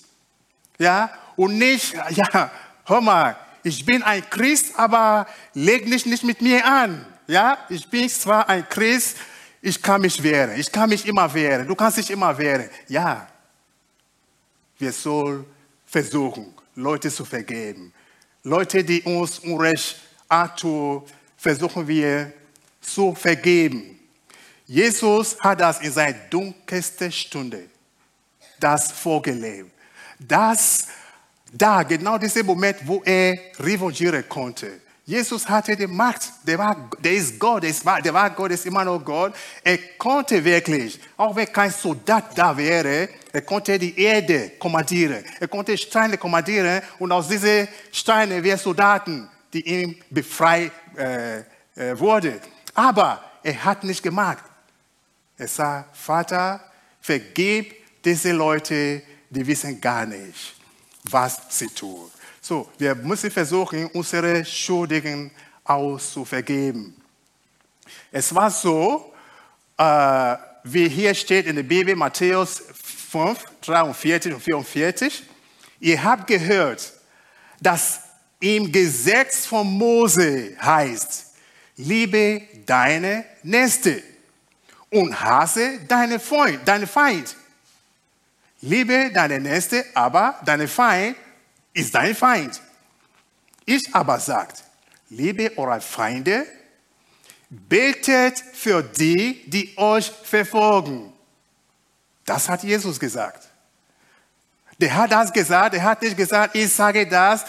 [0.79, 2.51] Ja, und nicht, ja,
[2.85, 7.05] hör mal, ich bin ein Christ, aber leg dich nicht mit mir an.
[7.27, 9.17] Ja, ich bin zwar ein Christ,
[9.61, 12.69] ich kann mich wehren, ich kann mich immer wehren, du kannst dich immer wehren.
[12.87, 13.27] Ja,
[14.77, 15.45] wir sollen
[15.85, 17.93] versuchen, Leute zu vergeben.
[18.43, 21.03] Leute, die uns Unrecht antun,
[21.37, 22.33] versuchen wir
[22.81, 23.97] zu vergeben.
[24.65, 27.69] Jesus hat das in seiner dunkelsten Stunde,
[28.59, 29.71] das vorgelebt.
[30.19, 30.87] Das
[31.53, 34.81] da, genau dieser Moment, wo er revanchieren konnte.
[35.05, 38.55] Jesus hatte die Macht, der, war, der ist Gott, der, ist, der war Gott, der
[38.55, 39.33] ist immer noch Gott.
[39.63, 45.23] Er konnte wirklich, auch wenn kein Soldat da wäre, er konnte die Erde kommandieren.
[45.39, 51.99] Er konnte Steine kommandieren und aus diesen Steinen wären Soldaten, die ihm befreit äh, äh,
[51.99, 52.39] wurden.
[52.73, 54.43] Aber er hat nicht gemacht.
[55.37, 56.61] Er sagt, Vater,
[57.01, 60.62] vergib diese Leute, die wissen gar nicht
[61.03, 62.09] was sie tun.
[62.41, 65.31] So, wir müssen versuchen, unsere Schuldigen
[65.63, 66.95] auszuvergeben.
[68.11, 69.13] Es war so,
[69.77, 72.63] äh, wie hier steht in der Bibel, Matthäus
[73.11, 75.23] 5, 43 und 44.
[75.79, 76.93] Ihr habt gehört,
[77.61, 78.01] dass
[78.39, 81.33] im Gesetz von Mose heißt,
[81.77, 84.03] liebe deine Nächste
[84.89, 87.35] und hasse deine Freund, deine Feind.
[88.63, 91.17] Liebe deine Nächste, aber deine Feind
[91.73, 92.61] ist dein Feind.
[93.65, 94.63] Ich aber sagt,
[95.09, 96.45] liebe eure Feinde,
[97.49, 101.11] betet für die, die euch verfolgen.
[102.23, 103.49] Das hat Jesus gesagt.
[104.79, 107.43] Der hat das gesagt, der hat nicht gesagt, ich sage das,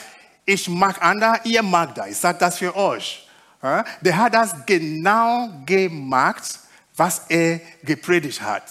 [0.44, 2.08] ich mag andere, ihr mag das.
[2.08, 3.28] Ich sage das für euch.
[4.00, 6.58] Der hat das genau gemacht,
[6.96, 8.64] was er gepredigt hat.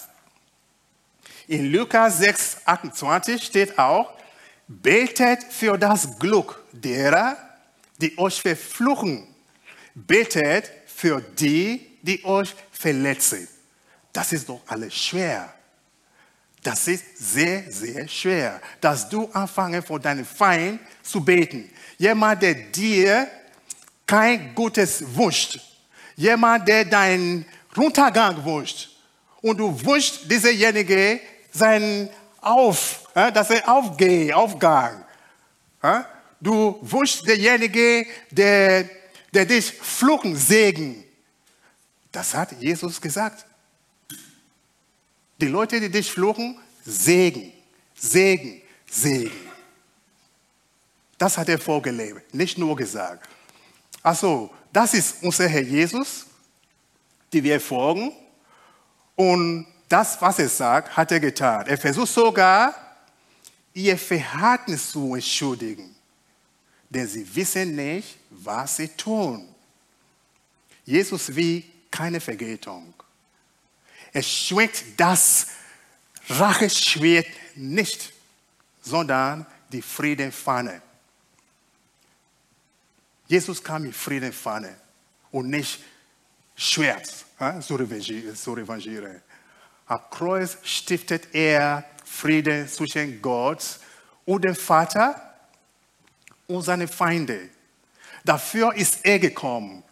[1.54, 4.10] In Lukas 6, 28 steht auch,
[4.66, 7.36] betet für das Glück derer,
[8.00, 9.28] die euch verfluchen.
[9.94, 13.46] Betet für die, die euch verletzen.
[14.12, 15.54] Das ist doch alles schwer.
[16.60, 21.70] Das ist sehr, sehr schwer, dass du anfangen vor deinem Feind zu beten.
[21.98, 23.28] Jemand, der dir
[24.04, 25.60] kein Gutes wünscht.
[26.16, 28.90] Jemand, der deinen Runtergang wünscht.
[29.40, 31.20] Und du wünschst dieserjenige
[31.54, 35.04] seinen Auf, dass er aufgeht, Aufgang.
[36.40, 38.90] Du wünschst derjenige, der,
[39.32, 41.04] der dich fluchen, Segen.
[42.12, 43.46] Das hat Jesus gesagt.
[45.40, 47.52] Die Leute, die dich fluchen, Segen,
[47.94, 49.32] Segen, Segen.
[51.16, 53.28] Das hat er vorgelebt, nicht nur gesagt.
[54.02, 56.26] Also, das ist unser Herr Jesus,
[57.32, 58.12] die wir folgen.
[59.16, 61.66] Und das, was er sagt, hat er getan.
[61.66, 62.74] Er versucht sogar,
[63.72, 65.94] ihr Verhalten zu entschuldigen.
[66.88, 69.48] Denn sie wissen nicht, was sie tun.
[70.84, 72.94] Jesus will keine Vergeltung.
[74.12, 75.48] Er schwingt das
[76.28, 78.12] Racheschwert nicht,
[78.80, 80.80] sondern die Friedenfahne.
[83.26, 84.76] Jesus kam mit Friedenfahne
[85.30, 85.80] und nicht
[86.54, 87.08] Schwert
[87.60, 89.20] zu revanchieren.
[89.86, 93.78] Am Kreuz stiftet er Frieden zwischen Gott
[94.24, 95.34] und dem Vater
[96.46, 97.50] und seinen Feinden.
[98.24, 99.82] Dafür ist er gekommen,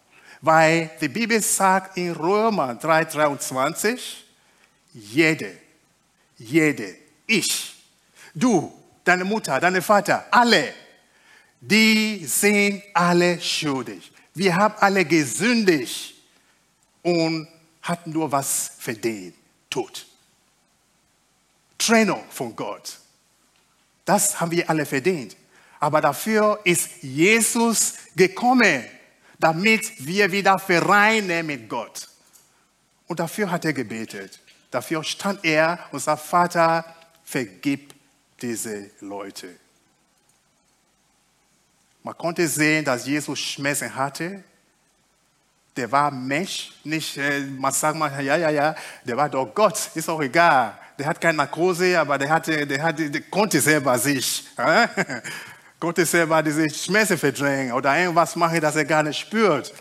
[0.41, 3.99] weil die Bibel sagt in Römer 3,23,
[4.93, 5.57] jede,
[6.37, 6.95] jede,
[7.27, 7.75] ich,
[8.33, 10.73] du, deine Mutter, deine Vater, alle,
[11.61, 14.11] die sind alle schuldig.
[14.33, 16.15] Wir haben alle gesündigt
[17.03, 17.47] und
[17.81, 19.35] hatten nur was verdient,
[19.73, 20.05] Tod.
[21.77, 22.99] Trennung von Gott.
[24.05, 25.35] Das haben wir alle verdient.
[25.79, 28.85] Aber dafür ist Jesus gekommen
[29.43, 32.07] damit wir wieder vereinen mit Gott.
[33.07, 34.39] Und dafür hat er gebetet.
[34.71, 37.93] Dafür stand er und sagte, Vater, vergib
[38.41, 39.49] diese Leute.
[42.03, 44.45] Man konnte sehen, dass Jesus Schmerzen hatte.
[45.75, 47.19] Der war Mensch, nicht,
[47.57, 50.77] man sagt mal, ja, ja, ja, der war doch Gott, ist auch egal.
[50.97, 54.45] Der hat keine Narkose, aber der, hatte, der, hatte, der konnte selber sich.
[55.79, 59.73] konnte selber diese Schmerzen verdrängen oder irgendwas machen, das er gar nicht spürt.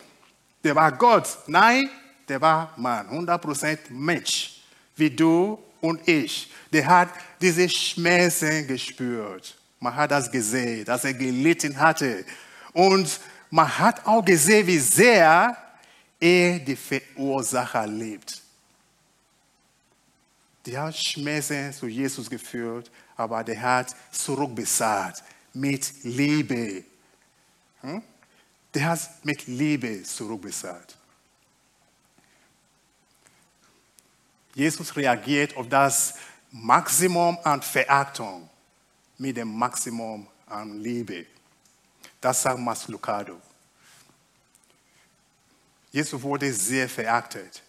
[0.64, 1.28] Der war Gott.
[1.46, 1.88] Nein,
[2.28, 4.62] der war Mann, 100% Mensch,
[4.96, 6.50] wie du und ich.
[6.72, 9.56] Der hat diese Schmerzen gespürt.
[9.78, 12.24] Man hat das gesehen, dass er gelitten hatte.
[12.72, 15.56] Und man hat auch gesehen, wie sehr
[16.22, 18.40] er die Verursacher liebt.
[20.64, 25.20] Der hat Schmerzen zu Jesus geführt, aber der hat zurückbezahlt
[25.52, 26.84] mit Liebe.
[27.80, 28.02] Hm?
[28.72, 30.96] Der hat mit Liebe zurückbezahlt.
[34.54, 36.14] Jesus reagiert auf das
[36.52, 38.48] Maximum an Verachtung
[39.18, 41.26] mit dem Maximum an Liebe.
[42.20, 43.40] Das sagt Mas Lucado.
[45.92, 47.62] Jesus wurde sehr verachtet.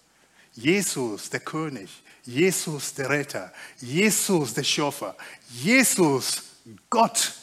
[0.54, 1.90] Jesus, der König,
[2.24, 5.16] Jesus, der Retter, Jesus, der Schöpfer,
[5.50, 6.44] Jesus,
[6.90, 7.34] Gott,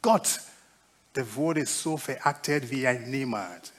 [0.00, 0.40] Gott,
[1.14, 3.72] der wurde so verachtet wie ein Niemand.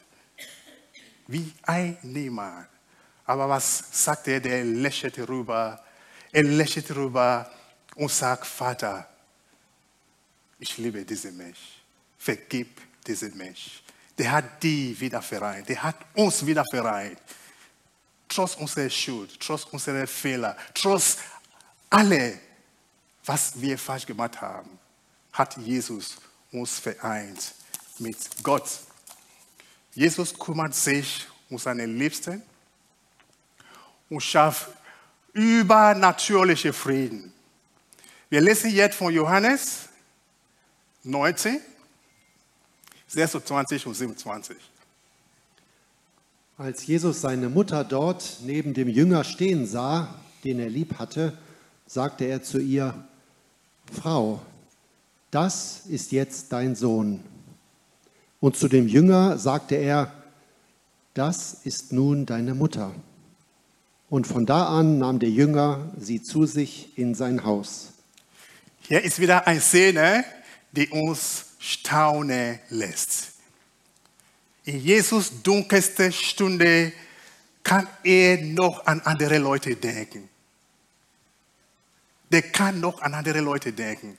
[1.28, 2.68] Wie ein Niemand.
[3.26, 4.39] Aber was sagt er?
[4.39, 5.84] Der lächelt rüber.
[6.32, 7.49] Er lächelt rüber
[7.95, 9.07] und sagt, Vater,
[10.59, 11.82] ich liebe diesen Mensch.
[12.18, 13.82] Vergib diesen Mensch.
[14.18, 15.68] Der hat die wieder vereint.
[15.70, 17.20] Der hat uns wieder vereint.
[18.28, 21.18] Trotz unserer Schuld, trotz unserer Fehler, trotz
[21.89, 22.39] alle,
[23.26, 24.80] was wir falsch gemacht haben
[25.34, 26.18] hat Jesus
[26.51, 27.53] uns vereint
[27.97, 28.70] mit Gott.
[29.93, 32.41] Jesus kümmert sich um seine Liebsten
[34.09, 34.70] und schafft
[35.34, 37.34] übernatürliche Frieden.
[38.30, 39.89] Wir lesen jetzt von Johannes
[41.03, 41.59] 19,
[43.14, 44.57] 26 und 27.
[46.57, 51.38] Als Jesus seine Mutter dort neben dem Jünger stehen sah, den er lieb hatte,
[51.88, 52.93] sagte er zu ihr,
[53.91, 54.41] Frau,
[55.32, 57.24] das ist jetzt dein Sohn.
[58.39, 60.11] Und zu dem Jünger sagte er,
[61.14, 62.93] das ist nun deine Mutter.
[64.09, 67.93] Und von da an nahm der Jünger sie zu sich in sein Haus.
[68.82, 70.26] Hier ist wieder eine Szene,
[70.72, 73.32] die uns staunen lässt.
[74.66, 76.91] In Jesus dunkelste Stunde
[77.64, 80.28] kann er noch an andere Leute denken.
[82.30, 84.18] Der kann noch an andere Leute denken.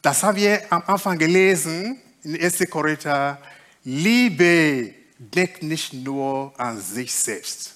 [0.00, 2.64] Das haben wir am Anfang gelesen in 1.
[2.70, 3.42] Korinther.
[3.84, 7.74] Liebe denkt nicht nur an sich selbst.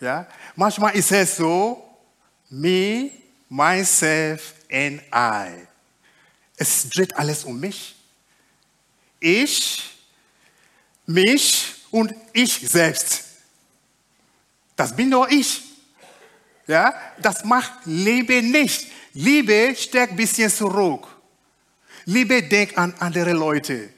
[0.00, 0.26] Ja?
[0.56, 1.84] Manchmal ist es so,
[2.50, 3.10] me,
[3.48, 5.68] myself and I.
[6.62, 7.92] Es dreht alles um mich.
[9.18, 9.82] Ich,
[11.06, 13.24] mich und ich selbst.
[14.76, 15.60] Das bin nur ich.
[16.68, 18.86] Ja, das macht Liebe nicht.
[19.12, 21.08] Liebe steckt ein bisschen zurück.
[22.04, 23.92] Liebe denkt an andere Leute.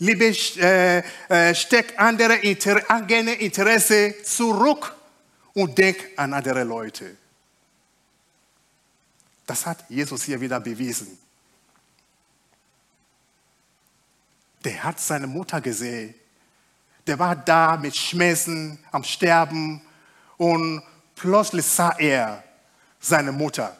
[0.00, 0.98] Liebe äh,
[1.30, 4.94] äh, steckt andere Inter eigene Interesse zurück
[5.54, 7.16] und denkt an andere Leute.
[9.46, 11.29] Das hat Jesus hier wieder bewiesen.
[14.64, 16.14] Der hat seine Mutter gesehen.
[17.06, 19.80] Der war da mit Schmerzen, am Sterben
[20.36, 20.82] und
[21.14, 22.44] plötzlich sah er
[22.98, 23.76] seine Mutter,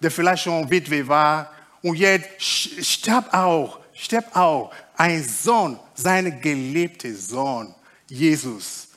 [0.00, 1.52] der vielleicht schon Witwe war
[1.82, 7.74] und jetzt starb auch, starb auch ein Sohn, sein geliebter Sohn,
[8.06, 8.88] Jesus.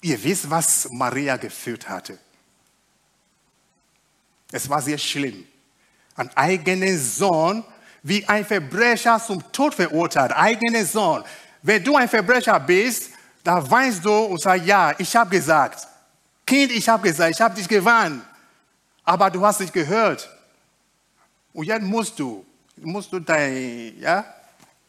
[0.00, 2.18] Ihr wisst, was Maria geführt hatte.
[4.52, 5.46] Es war sehr schlimm.
[6.14, 7.64] Ein eigener Sohn,
[8.06, 11.24] wie ein Verbrecher zum Tod verurteilt, eigener Sohn.
[11.60, 13.10] Wenn du ein Verbrecher bist,
[13.42, 15.88] da weinst du und sagst, ja, ich habe gesagt.
[16.46, 18.22] Kind, ich habe gesagt, ich habe dich gewarnt.
[19.02, 20.30] Aber du hast nicht gehört.
[21.52, 22.46] Und jetzt musst du,
[22.76, 24.24] musst du dein, ja,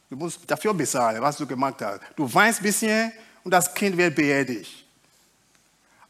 [0.07, 2.01] du musst dafür bezahlen, was du gemacht hast.
[2.15, 3.11] Du weinst ein bisschen
[3.43, 4.86] und das Kind wird beerdigt.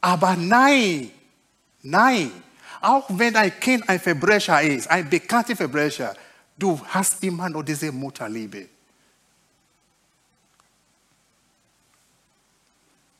[0.01, 1.09] Aber nein,
[1.81, 2.31] nein,
[2.81, 6.13] auch wenn ein Kind ein Verbrecher ist, ein bekannter Verbrecher,
[6.57, 8.69] du hast immer noch diese Mutterliebe.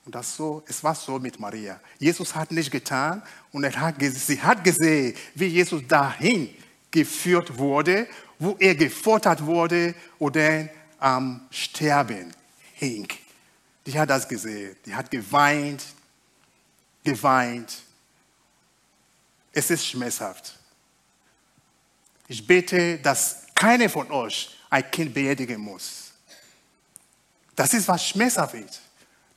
[0.06, 1.82] Und das so, es war so mit Maria.
[2.00, 3.22] Jesus hat nicht getan
[3.52, 6.56] und er hat, sie hat gesehen, wie Jesus dahin
[6.90, 8.08] geführt wurde,
[8.40, 10.70] wo er gefoltert wurde oder
[11.00, 12.34] am Sterben
[12.76, 13.08] hing.
[13.86, 14.76] Die hat das gesehen.
[14.86, 15.84] Die hat geweint,
[17.04, 17.84] geweint.
[19.52, 20.57] Es ist schmerzhaft.
[22.28, 26.12] Ich bete, dass keiner von euch ein Kind beerdigen muss.
[27.56, 28.82] Das ist, was schmerzhaft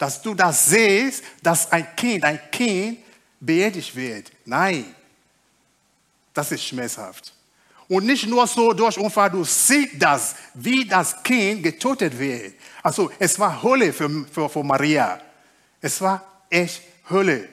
[0.00, 3.00] dass du das siehst, dass ein Kind, ein Kind
[3.38, 4.32] beerdigt wird.
[4.46, 4.94] Nein,
[6.32, 7.34] das ist schmerzhaft.
[7.86, 12.54] Und nicht nur so durch Unfall, du siehst das, wie das Kind getötet wird.
[12.82, 15.20] Also es war Hölle für, für, für Maria.
[15.82, 16.80] Es war echt
[17.10, 17.50] Hölle.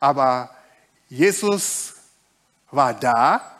[0.00, 0.50] Aber
[1.08, 1.94] Jesus
[2.72, 3.51] war da,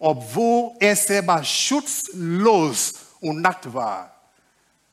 [0.00, 4.20] obwohl er selber schutzlos und nackt war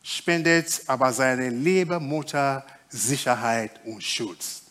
[0.08, 4.62] spendet aber seine liebe Mutter Sicherheit und Schutz.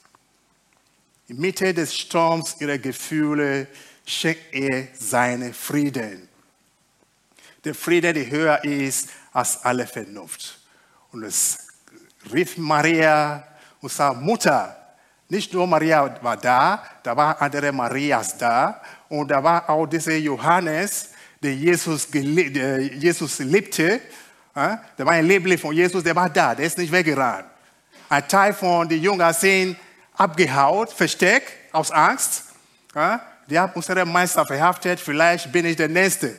[1.28, 3.66] In Mitte des Sturms ihrer Gefühle
[4.06, 6.26] schenkt er seinen Frieden.
[7.64, 10.58] Der Frieden, der höher ist als alle Vernunft.
[11.12, 11.66] Und es
[12.32, 13.46] rief Maria
[13.82, 14.94] und sagte, Mutter,
[15.28, 20.16] nicht nur Maria war da, da waren andere Marias da und da war auch dieser
[20.16, 21.10] Johannes,
[21.42, 24.00] der Jesus, der Jesus liebte
[24.56, 27.44] der war ein Liebling von Jesus, der war da, der ist nicht weggerannt.
[28.08, 29.76] Ein Teil von den Jüngern sind
[30.14, 32.44] abgehaut, versteckt, aus Angst.
[33.50, 36.36] Die haben unsere Meister verhaftet, vielleicht bin ich der Nächste.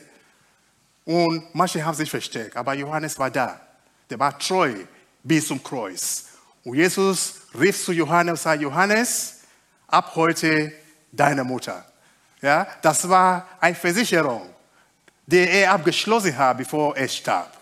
[1.04, 3.60] Und manche haben sich versteckt, aber Johannes war da.
[4.10, 4.74] Der war treu
[5.22, 6.24] bis zum Kreuz.
[6.64, 9.42] Und Jesus rief zu Johannes und sagte, Johannes,
[9.86, 10.72] ab heute
[11.12, 11.87] deine Mutter.
[12.40, 14.48] Ja, das war eine Versicherung,
[15.26, 17.58] die er abgeschlossen hat, bevor er starb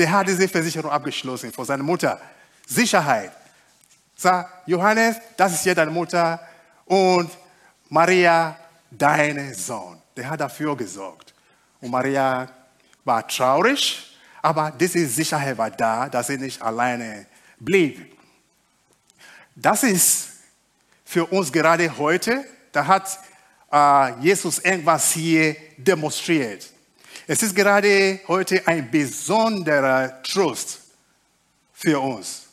[0.00, 2.18] der hat diese Versicherung abgeschlossen vor seiner Mutter.
[2.66, 3.32] Sicherheit.
[4.16, 6.40] Sag, Johannes, das ist hier deine Mutter
[6.86, 7.30] und
[7.88, 8.56] Maria,
[8.90, 10.00] dein Sohn.
[10.16, 11.34] Der hat dafür gesorgt.
[11.80, 12.48] Und Maria
[13.04, 17.26] war traurig, aber diese Sicherheit war da, dass sie nicht alleine
[17.58, 18.18] blieb.
[19.54, 20.28] Das ist
[21.04, 23.18] für uns gerade heute, da hat
[24.20, 26.68] Jesus irgendwas hier demonstriert.
[27.26, 30.80] Es ist gerade heute ein besonderer Trost
[31.72, 32.46] für uns,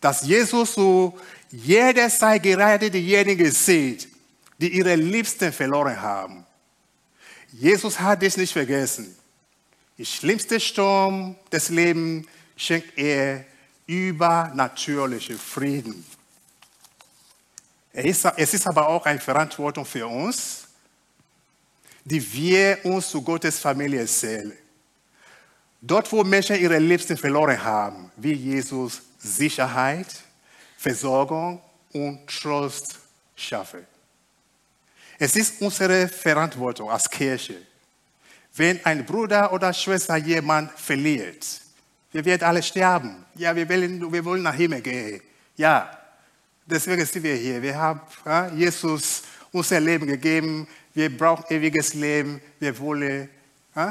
[0.00, 1.18] dass Jesus zu
[1.50, 4.08] jeder Zeit gerade diejenigen sieht,
[4.58, 6.46] die ihre Liebsten verloren haben.
[7.52, 9.14] Jesus hat es nicht vergessen.
[9.98, 12.26] Im schlimmsten Sturm des Lebens
[12.56, 13.44] schenkt er
[13.86, 16.02] übernatürlichen Frieden.
[17.92, 20.68] Es ist aber auch eine Verantwortung für uns,
[22.04, 24.56] die wir uns zu Gottes Familie zählen.
[25.80, 30.06] Dort, wo Menschen ihre Liebsten verloren haben, will Jesus Sicherheit,
[30.78, 31.60] Versorgung
[31.92, 32.98] und Trost
[33.36, 33.86] schaffen.
[35.18, 37.56] Es ist unsere Verantwortung als Kirche,
[38.54, 41.60] wenn ein Bruder oder Schwester jemand verliert.
[42.10, 43.24] Wir werden alle sterben.
[43.34, 45.20] Ja, wir wollen, wir wollen nach Himmel gehen.
[45.56, 46.01] Ja,
[46.66, 47.62] deswegen sind wir hier.
[47.62, 48.00] Wir haben
[48.56, 50.66] Jesus unser Leben gegeben.
[50.94, 52.40] Wir brauchen ewiges Leben.
[52.58, 53.28] Wir wollen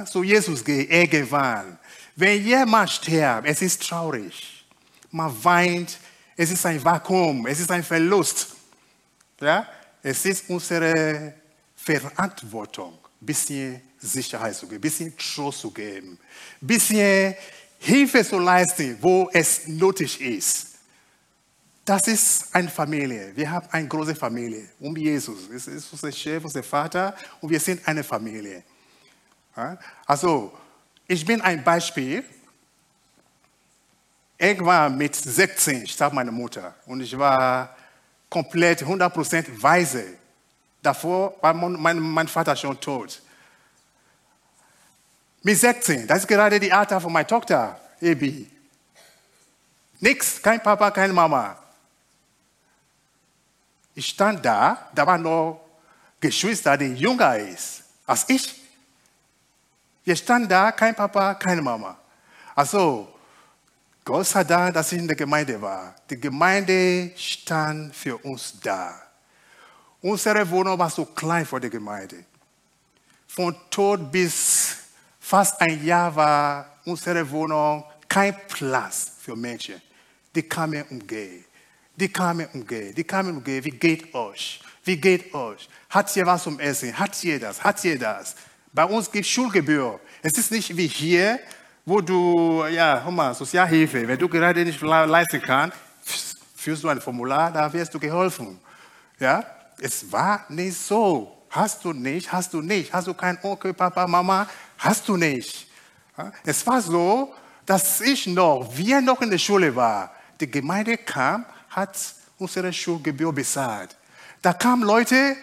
[0.05, 1.78] zu Jesus gehen, irgendwann.
[2.15, 4.65] Wenn jemand stirbt, es ist traurig.
[5.11, 5.97] Man weint.
[6.38, 7.47] Es ist ein Vakuum.
[7.47, 8.49] Es ist ein Verlust.
[9.39, 9.67] Ja?
[10.03, 11.34] Es ist unsere
[11.76, 16.17] Verantwortung, ein bisschen Sicherheit zu geben, ein bisschen Trost zu geben,
[16.61, 17.36] ein bisschen
[17.80, 20.70] Hilfe zu leisten, wo es nötig ist.
[21.84, 23.36] Das ist eine Familie.
[23.36, 25.50] Wir haben eine große Familie um Jesus.
[25.50, 28.64] Es ist unser Chef, unser Vater und wir sind eine Familie.
[30.06, 30.54] Also,
[31.08, 32.24] ich bin ein Beispiel.
[34.38, 37.76] Irgendwann mit 16 starb meine Mutter und ich war
[38.30, 40.18] komplett 100% weise.
[40.82, 43.22] Davor war mein, mein Vater schon tot.
[45.44, 48.50] Mit 16, das ist gerade die Alter von meiner Tochter, Ebi.
[50.00, 51.58] Nix, kein Papa, keine Mama.
[53.94, 55.62] Ich stand da, da war noch
[56.20, 58.62] Geschwister, die jünger ist als ich.
[60.04, 61.98] Wir standen da, kein Papa, keine Mama.
[62.56, 63.08] Also,
[64.04, 65.96] Gott sei Dank, dass ich in der Gemeinde war.
[66.10, 69.00] Die Gemeinde stand für uns da.
[70.02, 72.26] Unsere Wohnung war so klein vor der Gemeinde.
[73.28, 74.76] Von Tod bis
[75.20, 79.80] fast ein Jahr war unsere Wohnung kein Platz für Menschen.
[80.34, 81.46] Die kamen und gehen.
[81.96, 82.96] Die kamen und gehen.
[82.96, 83.64] Die kamen und gehen.
[83.64, 84.62] Wie geht euch?
[84.84, 85.70] Wie geht euch?
[85.89, 86.98] Hat ihr was zum Essen?
[86.98, 87.64] Hat ihr das?
[87.64, 88.36] Hat ihr das?
[88.74, 90.00] Bei uns gibt es Schulgebühr.
[90.22, 91.39] Es ist nicht wie hier,
[91.86, 95.78] wo du, ja, hör mal, Sozialhilfe, wenn du gerade nicht leisten kannst,
[96.56, 98.60] führst du ein Formular, da wirst du geholfen.
[99.20, 99.44] Ja,
[99.80, 101.38] es war nicht so.
[101.50, 105.68] Hast du nicht, hast du nicht, hast du keinen Onkel, Papa, Mama, hast du nicht.
[106.46, 107.34] Es war so,
[107.66, 111.97] dass ich noch, wir noch in der Schule waren, die Gemeinde kam, hat
[112.38, 113.95] unsere Schulgebühr bezahlt.
[114.41, 115.36] Da kamen Leute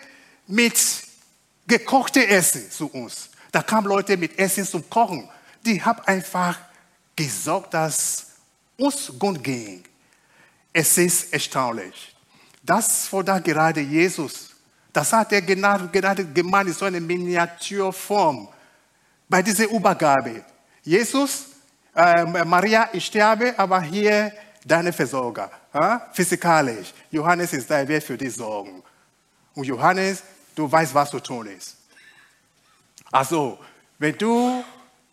[0.46, 0.78] mit
[1.66, 3.30] gekochte Essen zu uns.
[3.52, 5.28] Da kamen Leute mit Essen zum Kochen.
[5.64, 6.58] Die haben einfach
[7.16, 8.26] gesorgt, dass
[8.76, 9.84] uns gut ging.
[10.72, 12.14] Es ist erstaunlich.
[12.62, 14.50] Das da gerade Jesus.
[14.92, 18.48] Das hat er gerade in so einer Miniaturform.
[19.28, 20.44] Bei dieser Übergabe.
[20.82, 21.46] Jesus,
[21.94, 24.32] äh, Maria, ich sterbe, aber hier
[24.64, 25.50] deine Versorger.
[26.12, 26.92] Physikalisch.
[27.10, 28.82] Johannes ist da, er wird für dich sorgen.
[29.54, 30.22] Und Johannes,
[30.54, 31.76] du weißt, was zu tun ist.
[33.10, 33.58] Also,
[33.98, 34.64] wenn du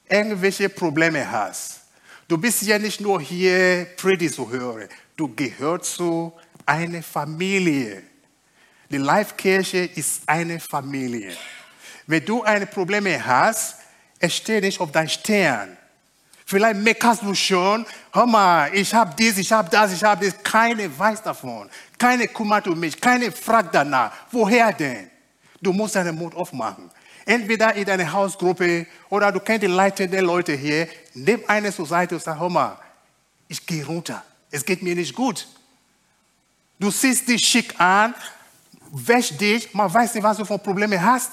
[0.08, 1.82] irgendwelche Probleme hast,
[2.28, 6.34] du bist ja nicht nur hier Predigt zu hören, du gehörst zu
[6.66, 8.04] einer Familie.
[8.90, 11.36] Die Live-Kirche ist eine Familie.
[12.08, 13.78] Wenn du eine Probleme hast,
[14.20, 15.78] es nicht auf dein Stern.
[16.46, 17.86] Vielleicht meckerst du schon,
[18.16, 20.42] hör mal, ich habe dies, ich habe das, ich habe das.
[20.42, 21.70] Keine weiß davon.
[21.98, 23.00] Keine kümmert um mich.
[23.00, 24.12] Keine fragt danach.
[24.32, 25.10] Woher denn?
[25.62, 26.90] Du musst deinen Mund aufmachen.
[27.26, 30.88] Entweder in deiner Hausgruppe oder du kennst die leitenden Leute hier.
[31.14, 32.78] Nimm eine zur Seite und sag, hör mal,
[33.48, 34.24] ich gehe runter.
[34.52, 35.48] Es geht mir nicht gut.
[36.80, 38.14] Du siehst dich schick an,
[38.92, 41.32] wäsch dich, man weiß nicht, was du für Probleme hast.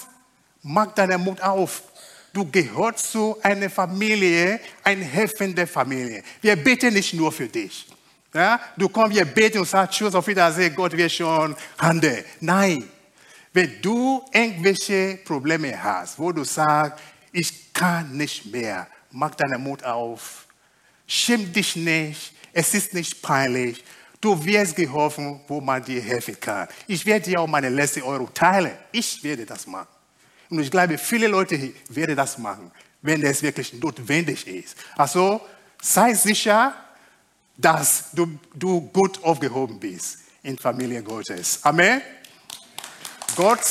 [0.63, 1.83] Mach deinen Mund auf.
[2.33, 6.23] Du gehörst zu einer Familie, eine helfende Familie.
[6.41, 7.87] Wir beten nicht nur für dich.
[8.33, 8.59] Ja?
[8.77, 12.25] Du kommst, wir beten und sagst, Tschüss, auf Wiedersehen, Gott wird schon handeln.
[12.41, 12.89] Nein.
[13.53, 17.03] Wenn du irgendwelche Probleme hast, wo du sagst,
[17.33, 20.47] ich kann nicht mehr, mach deinen Mut auf.
[21.07, 22.33] Schäm dich nicht.
[22.55, 23.85] Es ist nicht peinlich.
[24.21, 26.69] Du wirst geholfen, wo man dir helfen kann.
[26.87, 28.73] Ich werde dir auch meine letzte Euro teilen.
[28.93, 29.89] Ich werde das machen.
[30.53, 34.77] Und ich glaube, viele Leute werden das machen, wenn es wirklich notwendig ist.
[34.99, 35.41] Also
[35.81, 36.75] sei sicher,
[37.57, 41.61] dass du, du gut aufgehoben bist in Familie Gottes.
[41.63, 42.03] Amen.
[43.35, 43.61] Gott.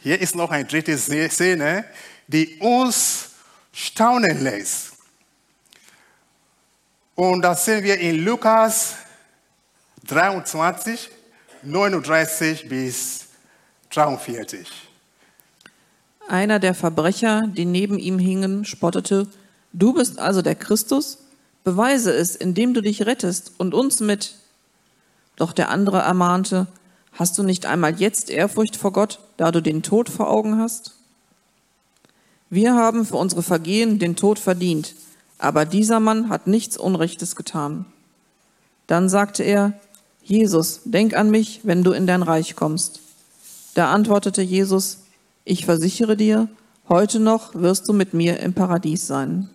[0.00, 1.84] Hier ist noch eine dritte Szene,
[2.26, 3.30] die uns
[3.72, 4.94] staunen lässt.
[7.14, 8.96] Und das sehen wir in Lukas
[10.08, 11.12] 23,
[11.66, 13.26] 39 bis
[13.90, 14.68] 43.
[16.28, 19.28] Einer der Verbrecher, die neben ihm hingen, spottete,
[19.72, 21.18] du bist also der Christus?
[21.64, 24.34] Beweise es, indem du dich rettest und uns mit.
[25.36, 26.66] Doch der andere ermahnte,
[27.12, 30.96] hast du nicht einmal jetzt Ehrfurcht vor Gott, da du den Tod vor Augen hast?
[32.50, 34.94] Wir haben für unsere Vergehen den Tod verdient,
[35.38, 37.86] aber dieser Mann hat nichts Unrechtes getan.
[38.86, 39.72] Dann sagte er,
[40.24, 43.00] Jesus, denk an mich, wenn du in dein Reich kommst.
[43.74, 45.00] Da antwortete Jesus,
[45.44, 46.48] ich versichere dir,
[46.88, 49.50] heute noch wirst du mit mir im Paradies sein.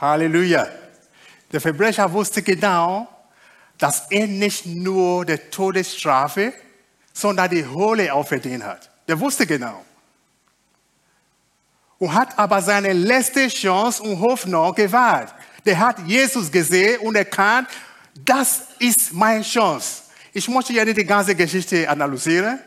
[0.00, 0.68] Halleluja.
[1.52, 3.08] Der Verbrecher wusste genau,
[3.78, 6.52] dass er nicht nur die Todesstrafe,
[7.12, 8.88] sondern die Hölle auch verdient hat.
[9.08, 9.84] Der wusste genau.
[11.98, 15.34] Und hat aber seine letzte Chance und Hoffnung gewahrt.
[15.64, 17.68] Der hat Jesus gesehen und erkannt,
[18.14, 20.02] das ist meine Chance.
[20.32, 22.58] Ich möchte ja nicht die ganze Geschichte analysieren.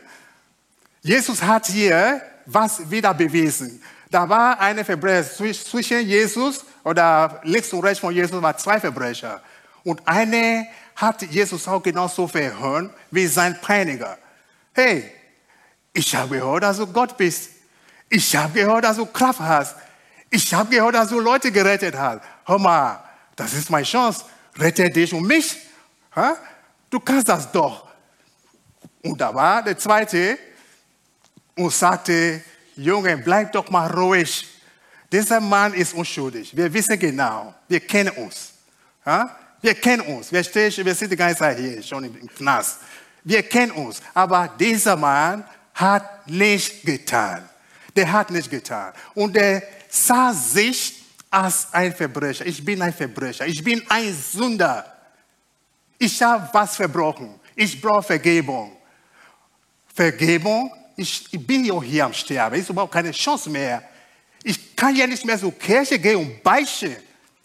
[1.02, 3.82] Jesus hat hier was wieder bewiesen.
[4.10, 9.42] Da war eine Verbrecher zwischen Jesus oder links und rechts von Jesus waren zwei Verbrecher.
[9.82, 14.16] Und eine hat Jesus auch genauso verhören wie sein Peiniger.
[14.72, 15.10] Hey,
[15.92, 17.50] ich habe gehört, dass du Gott bist.
[18.08, 19.76] Ich habe gehört, dass du Kraft hast.
[20.30, 22.20] Ich habe gehört, dass du Leute gerettet hast.
[22.44, 23.02] Hör mal,
[23.34, 24.24] das ist meine Chance.
[24.58, 25.56] Rette dich und mich.
[26.90, 27.86] Du kannst das doch.
[29.02, 30.38] Und da war der zweite
[31.54, 32.42] und sagte,
[32.76, 34.46] Junge, bleib doch mal ruhig.
[35.10, 36.56] Dieser Mann ist unschuldig.
[36.56, 38.52] Wir wissen genau, wir kennen uns.
[39.60, 40.32] Wir kennen uns.
[40.32, 42.80] Wir, stehen, wir sind die ganze Zeit hier, schon im Knast.
[43.22, 44.00] Wir kennen uns.
[44.12, 45.44] Aber dieser Mann
[45.74, 47.48] hat nicht getan.
[47.94, 48.92] Der hat nicht getan.
[49.14, 52.46] Und der sah sich als ein Verbrecher.
[52.46, 53.46] Ich bin ein Verbrecher.
[53.46, 54.84] Ich bin ein Sünder.
[55.98, 57.40] Ich habe was verbrochen.
[57.54, 58.76] Ich brauche Vergebung.
[59.94, 60.70] Vergebung?
[60.96, 62.60] Ich, ich bin ja hier am Sterben.
[62.60, 63.82] Ich habe keine Chance mehr.
[64.42, 66.96] Ich kann ja nicht mehr zur Kirche gehen und beichten.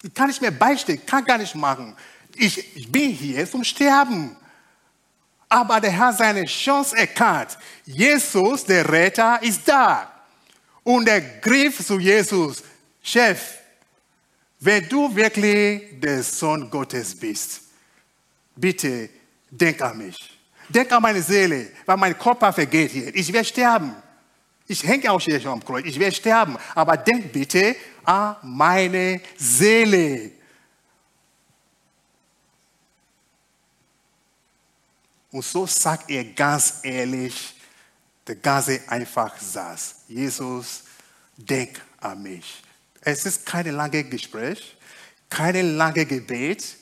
[0.04, 0.94] Ich kann nicht mehr beichten.
[0.94, 1.96] Ich kann gar nicht machen.
[2.36, 4.36] Ich, ich bin hier zum Sterben.
[5.48, 7.58] Aber der hat seine Chance erkannt.
[7.86, 10.12] Jesus, der Retter, ist da.
[10.84, 12.64] Und er griff zu Jesus.
[13.04, 13.61] Chef,
[14.62, 17.62] wenn du wirklich der Sohn Gottes bist,
[18.56, 19.10] bitte
[19.50, 20.38] denk an mich.
[20.70, 23.14] Denk an meine Seele, weil mein Körper vergeht hier.
[23.16, 23.96] Ich werde sterben.
[24.68, 25.86] Ich hänge auch hier schon am Kreuz.
[25.86, 26.58] Ich werde sterben.
[26.76, 30.32] Aber denk bitte an meine Seele.
[35.32, 37.56] Und so sagt er ganz ehrlich,
[38.28, 40.04] der ganze einfach saß.
[40.08, 40.84] Jesus,
[41.36, 42.62] denk an mich.
[43.02, 44.78] Es ist kein langes Gespräch,
[45.30, 46.78] keine lange Gebet,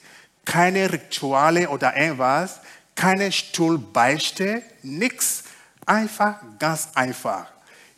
[0.46, 2.60] keine Rituale oder irgendwas,
[2.96, 5.44] keine Stuhlbeichte, nichts.
[5.86, 7.48] Einfach, ganz einfach.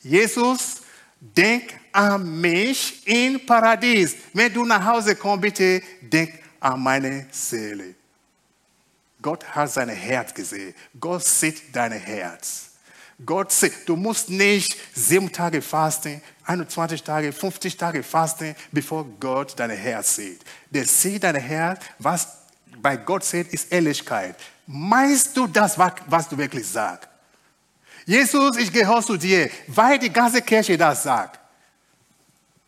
[0.02, 0.82] Jesus,
[1.20, 4.16] denk an mich im Paradies.
[4.34, 7.96] Wenn du nach Hause kommst, bitte denk an meine Seele.
[9.22, 10.74] Gott hat sein Herz gesehen.
[11.00, 12.71] Gott sieht dein Herz.
[13.26, 19.54] Gott sieht, du musst nicht sieben Tage fasten, 21 Tage, 50 Tage fasten, bevor Gott
[19.58, 20.42] dein Herz sieht.
[20.70, 22.28] Der sieht dein Herz, was
[22.82, 24.36] bei Gott sieht, ist Ehrlichkeit.
[24.66, 27.10] Meinst du das, was du wirklich sagst?
[28.06, 31.40] Jesus, ich gehöre zu dir, weil die ganze Kirche das sagt.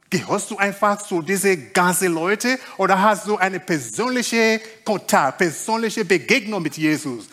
[0.10, 6.62] Gehörst du einfach zu diesen ganzen Leuten oder hast du eine persönliche Kontakt, persönliche Begegnung
[6.62, 7.26] mit Jesus?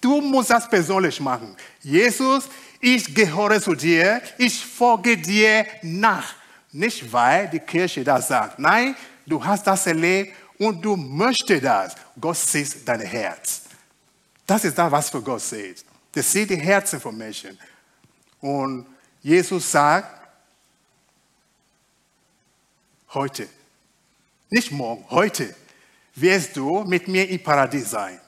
[0.00, 1.54] Du musst das persönlich machen.
[1.82, 2.48] Jesus,
[2.80, 6.34] ich gehöre zu dir, ich folge dir nach.
[6.72, 8.58] Nicht weil die Kirche das sagt.
[8.58, 8.96] Nein,
[9.26, 11.94] du hast das erlebt und du möchtest das.
[12.18, 13.62] Gott sieht dein Herz.
[14.46, 15.84] Das ist das, was für Gott sieht.
[16.14, 17.58] Der sieht die Herzen von Menschen.
[18.40, 18.86] Und
[19.22, 20.08] Jesus sagt,
[23.12, 23.48] heute,
[24.48, 25.54] nicht morgen, heute
[26.14, 28.18] wirst du mit mir im Paradies sein.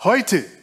[0.00, 0.57] Heute.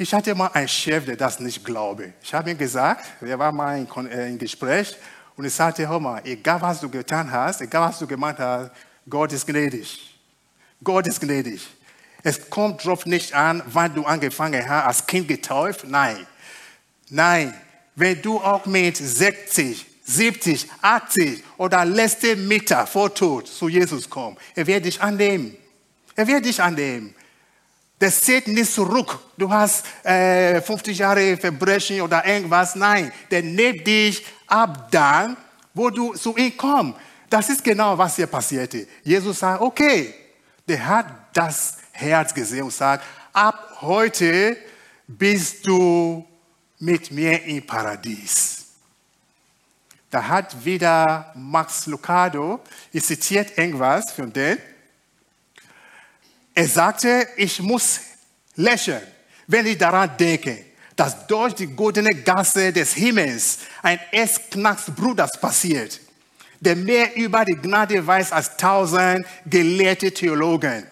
[0.00, 2.14] Ich hatte mal einen Chef, der das nicht glaube.
[2.22, 4.96] Ich habe ihm gesagt, wir waren mal in, äh, Gespräch
[5.36, 8.70] und ich sagte, hör mal, egal was du getan hast, egal was du gemacht hast,
[9.06, 10.18] Gott ist gnädig.
[10.82, 11.68] Gott ist gnädig.
[12.22, 15.84] Es kommt drauf nicht an, wann du angefangen hast, als Kind getauft.
[15.86, 16.26] Nein.
[17.10, 17.52] Nein.
[17.94, 24.40] Wenn du auch mit 60, 70, 80 oder letzte Meter vor Tod zu Jesus kommst,
[24.54, 25.58] er wird dich annehmen.
[26.16, 27.14] Er wird dich annehmen.
[28.00, 29.18] Der sieht nicht zurück.
[29.36, 32.74] Du hast äh, 50 Jahre Verbrechen oder irgendwas.
[32.74, 35.36] Nein, der nimmt dich ab dann,
[35.74, 36.98] wo du zu ihm kommst.
[37.28, 38.86] Das ist genau, was hier passierte.
[39.04, 40.14] Jesus sagt, okay,
[40.66, 44.56] der hat das Herz gesehen und sagt, ab heute
[45.06, 46.26] bist du
[46.78, 48.66] mit mir im Paradies.
[50.10, 52.60] Da hat wieder Max Lucado,
[52.92, 54.58] ich zitiert irgendwas von dem,
[56.60, 58.00] er sagte, ich muss
[58.54, 59.00] lächeln,
[59.46, 65.98] wenn ich daran denke, dass durch die goldene Gasse des Himmels ein Essknacksbruders passiert,
[66.60, 70.86] der mehr über die Gnade weiß als tausend gelehrte Theologen.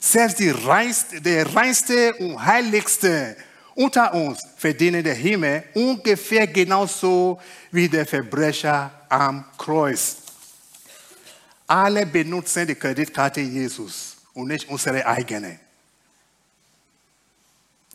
[0.00, 3.36] Selbst reinste, der reinste und heiligste
[3.76, 7.40] unter uns verdienen der Himmel ungefähr genauso
[7.70, 10.16] wie der Verbrecher am Kreuz.
[11.68, 15.58] Alle benutzen die Kreditkarte Jesus und nicht unsere eigene.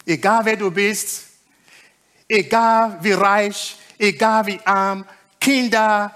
[0.06, 1.28] Egal wer du bist,
[2.28, 5.06] egal wie reich, egal wie arm,
[5.39, 6.16] Kinder,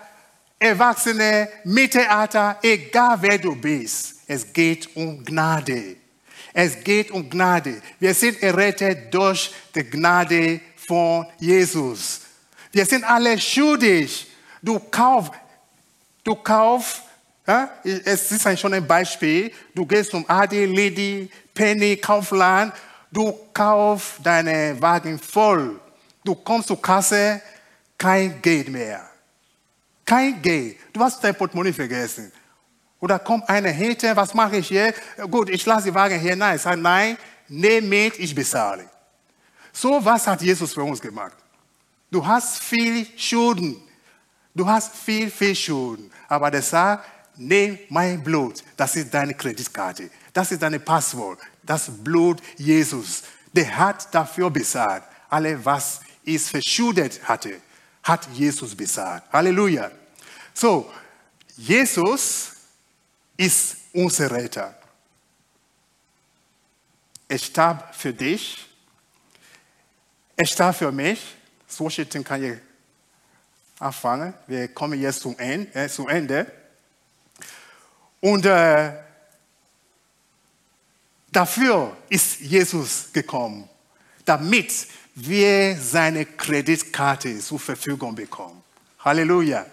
[0.58, 5.98] Erwachsene, Mittelalter, egal wer du bist, es geht um Gnade.
[6.54, 7.82] Es geht um Gnade.
[8.00, 12.22] Wir sind errettet durch die Gnade von Jesus.
[12.72, 14.26] Wir sind alle schuldig.
[14.62, 15.30] Du kauf,
[16.24, 17.04] du kauf,
[17.48, 19.52] ja, es ist schon ein Beispiel.
[19.74, 22.74] Du gehst zum Adi, Lady, Penny, Kaufland.
[23.12, 25.80] Du kaufst deine Wagen voll.
[26.24, 27.42] Du kommst zur Kasse,
[27.98, 29.08] kein Geld mehr.
[30.04, 30.78] Kein Geld.
[30.92, 32.32] Du hast dein Portemonnaie vergessen.
[33.00, 34.94] Oder kommt einer hinter, was mache ich hier?
[35.30, 36.36] Gut, ich lasse die Wagen hier.
[36.36, 37.18] Nein, ich nein,
[37.48, 38.90] nimm mit, ich bezahle.
[39.72, 41.36] So was hat Jesus für uns gemacht.
[42.10, 43.82] Du hast viel Schulden.
[44.56, 46.10] Du hast viel, viel Schulden.
[46.28, 47.06] Aber der sagt,
[47.38, 48.64] nimm mein Blut.
[48.76, 50.10] Das ist deine Kreditkarte.
[50.34, 51.40] Das ist deine Passwort.
[51.64, 53.24] Das Blut Jesus.
[53.54, 55.04] Der hat dafür bezahlt.
[55.30, 57.62] Alle, was es verschuldet hatte,
[58.04, 59.24] hat Jesus bezahlt.
[59.32, 59.92] Halleluja.
[60.54, 60.92] So,
[61.58, 62.52] Jesus
[63.38, 64.76] ist unser Retter.
[67.28, 68.68] Er starb für dich.
[70.36, 71.36] Er starb für mich.
[71.68, 72.58] Das Washington kann ich
[73.80, 74.34] anfangen.
[74.48, 75.74] Wir kommen jetzt zum Ende.
[75.74, 76.52] Äh, zum Ende.
[78.26, 78.92] Und äh,
[81.32, 83.70] dafür ist Jesus gekommen,
[84.26, 88.64] damit wir seine Kreditkarte zur Verfügung bekommen.
[88.98, 89.68] Halleluja.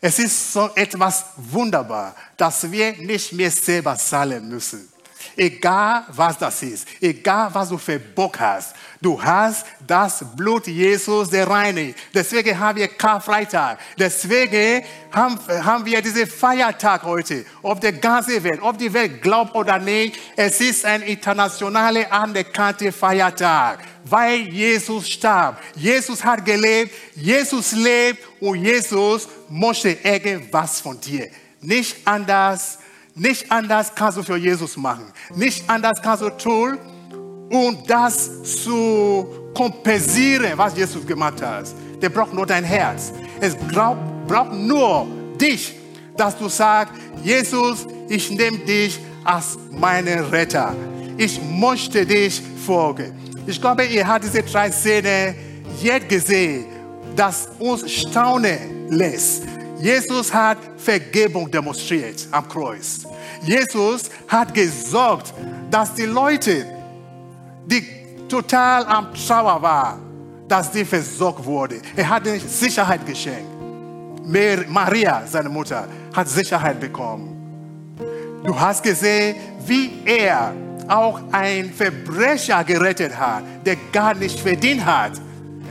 [0.00, 4.88] Es ist so etwas wunderbar, dass wir nicht mehr selber zahlen müssen.
[5.36, 11.30] Egal was das ist, egal was du für Bock hast, du hast das Blut Jesus
[11.30, 11.94] der Reine.
[12.12, 13.78] Deswegen haben wir Karfreitag.
[13.96, 17.46] Deswegen haben, haben wir diesen Feiertag heute.
[17.62, 22.92] Auf der ganzen Welt, ob die Welt glaubt oder nicht, es ist ein internationaler anerkannter
[22.92, 23.78] Feiertag
[24.08, 25.60] weil Jesus starb.
[25.74, 31.28] Jesus hat gelebt, Jesus lebt und Jesus möchte irgendwas von dir.
[31.60, 32.78] Nicht anders,
[33.16, 35.12] nicht anders kannst du für Jesus machen.
[35.34, 36.78] Nicht anders kannst du tun,
[37.50, 41.66] um das zu kompensieren, was Jesus gemacht hat.
[42.00, 43.12] Der braucht nur dein Herz.
[43.40, 45.06] Es braucht nur
[45.40, 45.74] dich,
[46.16, 50.74] dass du sagst, Jesus, ich nehme dich als meinen Retter.
[51.16, 53.12] Ich möchte dich folgen.
[53.46, 55.34] Ich glaube, ihr habt diese drei Szenen
[55.82, 56.66] jetzt gesehen,
[57.14, 59.44] das uns staunen lässt.
[59.80, 63.06] Jesus hat Vergebung demonstriert am Kreuz.
[63.42, 65.34] Jesus hat gesorgt,
[65.70, 66.66] dass die Leute,
[67.66, 67.84] die
[68.28, 70.00] total am Trauer waren,
[70.48, 71.80] dass die versorgt wurden.
[71.96, 73.50] Er hat ihnen Sicherheit geschenkt.
[74.68, 77.32] Maria, seine Mutter, hat Sicherheit bekommen.
[78.44, 79.36] Du hast gesehen,
[79.66, 80.52] wie er
[80.88, 85.12] auch ein Verbrecher gerettet hat, der gar nicht verdient hat,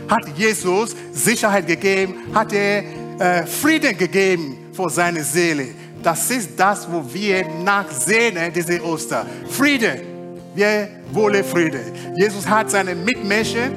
[0.10, 2.84] hat Jesus Sicherheit gegeben, hat er
[3.18, 5.70] äh, Frieden gegeben für seine Seele.
[6.04, 9.26] Das ist das, wo wir nachsehen, diese Oster.
[9.50, 10.15] Friede.
[10.56, 11.82] Wir wollen Friede.
[12.16, 13.72] Jesus hat seine Mitmenschen,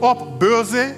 [0.00, 0.94] ob böse,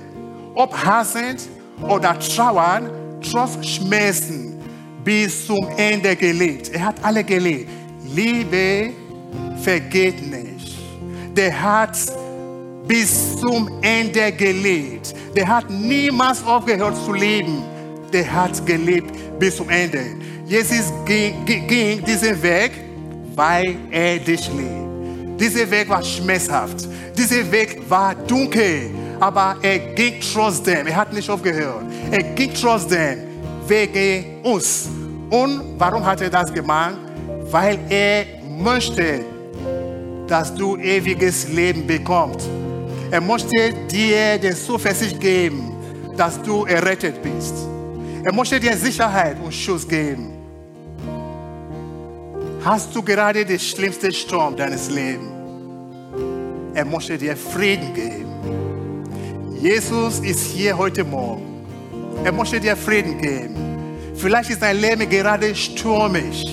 [0.55, 1.43] ob hassend
[1.87, 2.91] oder trauern,
[3.21, 4.59] trotz Schmerzen
[5.05, 6.71] bis zum Ende geliebt.
[6.71, 7.69] Er hat alle geliebt.
[8.15, 8.93] Liebe
[9.63, 10.79] vergeht nicht.
[11.37, 11.99] Der hat
[12.89, 15.15] bis zum Ende gelebt.
[15.37, 17.63] Der hat niemals aufgehört zu leben.
[18.11, 20.01] Der hat gelebt bis zum Ende.
[20.47, 22.73] Jesus ging, ging diesen Weg,
[23.37, 24.80] weil er dich liebt.
[25.41, 26.87] Dieser Weg war schmerzhaft.
[27.17, 28.91] Dieser Weg war dunkel.
[29.19, 30.87] Aber er ging trotzdem.
[30.87, 31.83] Er hat nicht aufgehört.
[32.11, 33.19] Er ging trotzdem
[33.67, 34.89] wegen uns.
[35.31, 36.99] Und warum hat er das gemacht?
[37.51, 39.21] Weil er möchte,
[40.27, 42.47] dass du ewiges Leben bekommst.
[43.11, 45.73] Er möchte dir den Zuversicht geben,
[46.17, 47.55] dass du errettet bist.
[48.23, 50.40] Er möchte dir Sicherheit und Schutz geben.
[52.63, 55.33] Hast du gerade den schlimmsten Sturm deines Lebens?
[56.75, 59.57] Er möchte dir Frieden geben.
[59.59, 61.65] Jesus ist hier heute Morgen.
[62.23, 63.57] Er möchte dir Frieden geben.
[64.15, 66.45] Vielleicht ist dein Leben gerade stürmisch.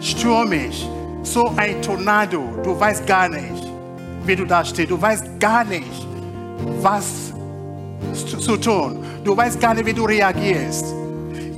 [0.00, 0.86] Stürmisch
[1.24, 2.44] so ein Tornado.
[2.62, 3.64] Du weißt gar nicht,
[4.24, 4.90] wie du da stehst.
[4.90, 6.06] Du weißt gar nicht,
[6.80, 7.32] was
[8.38, 9.04] zu tun.
[9.24, 10.86] Du weißt gar nicht, wie du reagierst.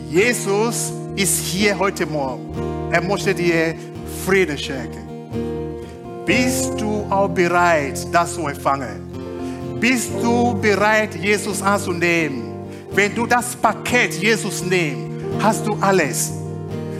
[0.09, 2.74] Jesus ist hier heute Morgen.
[2.95, 3.75] Er möchte dir
[4.25, 5.03] Frieden schenken.
[6.25, 9.03] Bist du auch bereit, das zu empfangen?
[9.81, 12.55] Bist du bereit, Jesus anzunehmen?
[12.93, 15.11] Wenn du das Paket Jesus nimmst,
[15.43, 16.35] hast du alles.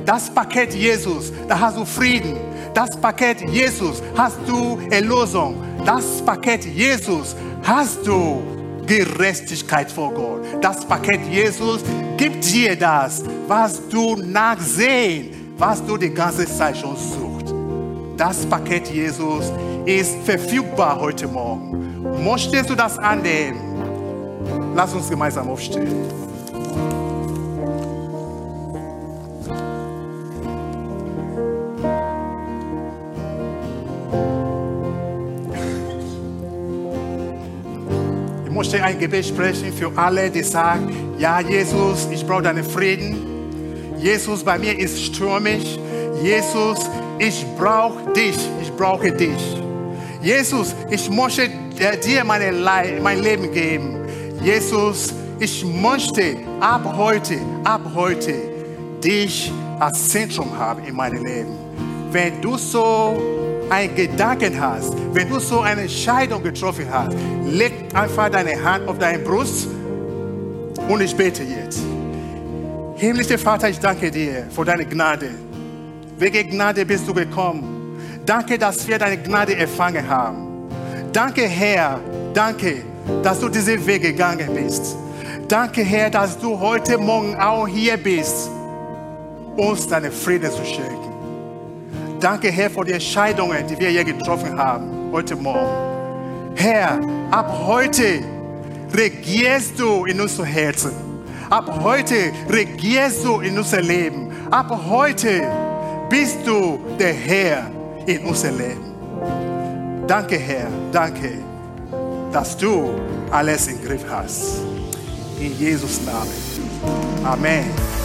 [0.05, 2.39] Das Paket Jesus, da hast du Frieden.
[2.75, 5.63] Das Paket Jesus hast du Erlösung.
[5.87, 8.43] Das Paket Jesus hast du
[8.85, 10.41] Gerechtigkeit vor Gott.
[10.61, 11.83] Das Paket Jesus
[12.17, 17.55] gibt dir das, was du nachsehen, was du die ganze Zeit schon suchst.
[18.17, 19.53] Das Paket Jesus
[19.85, 22.25] ist verfügbar heute Morgen.
[22.25, 23.61] Möchtest du das annehmen?
[24.75, 26.25] Lass uns gemeinsam aufstehen.
[38.51, 43.34] möchte ein Gebet sprechen für alle, die sagen, ja Jesus, ich brauche deinen Frieden.
[44.05, 45.79] Jesus, bei mir ist stürmisch.
[46.23, 46.79] Jesus,
[47.19, 49.63] ich brauche dich, ich brauche dich.
[50.21, 51.49] Jesus, ich möchte
[52.05, 54.05] dir meine Le mein Leben geben.
[54.43, 58.35] Jesus, ich möchte ab heute, ab heute
[59.03, 59.51] dich
[59.81, 61.57] als Zentrum haben in meinem Leben.
[62.13, 63.17] Wenn du so
[63.71, 68.99] einen Gedanken hast, wenn du so eine Entscheidung getroffen hast, leg einfach deine Hand auf
[68.99, 69.67] deine Brust
[70.91, 71.81] und ich bete jetzt.
[72.97, 75.31] Himmlischer Vater, ich danke dir für deine Gnade.
[76.17, 77.99] Wegen Gnade bist du gekommen.
[78.25, 80.69] Danke, dass wir deine Gnade empfangen haben.
[81.13, 81.99] Danke, Herr,
[82.33, 82.83] danke,
[83.23, 84.97] dass du diesen Weg gegangen bist.
[85.49, 88.49] Danke, Herr, dass du heute Morgen auch hier bist,
[89.57, 91.13] uns deine Frieden zu schenken.
[92.21, 96.55] Danke, Herr, für die Entscheidungen, die wir hier getroffen haben heute Morgen.
[96.55, 98.21] Herr, ab heute
[98.97, 101.04] regierst du in unser Herzen.
[101.51, 104.31] Ab heute regierst du in unser Leben.
[104.51, 105.43] Ab heute
[106.09, 107.71] bist du der Herr
[108.07, 108.95] in unser Leben.
[110.07, 111.39] Danke, Herr, danke,
[112.33, 112.91] dass du
[113.31, 114.59] alles im Griff hast.
[115.41, 116.31] In Jesus Namen.
[117.25, 118.04] Amen.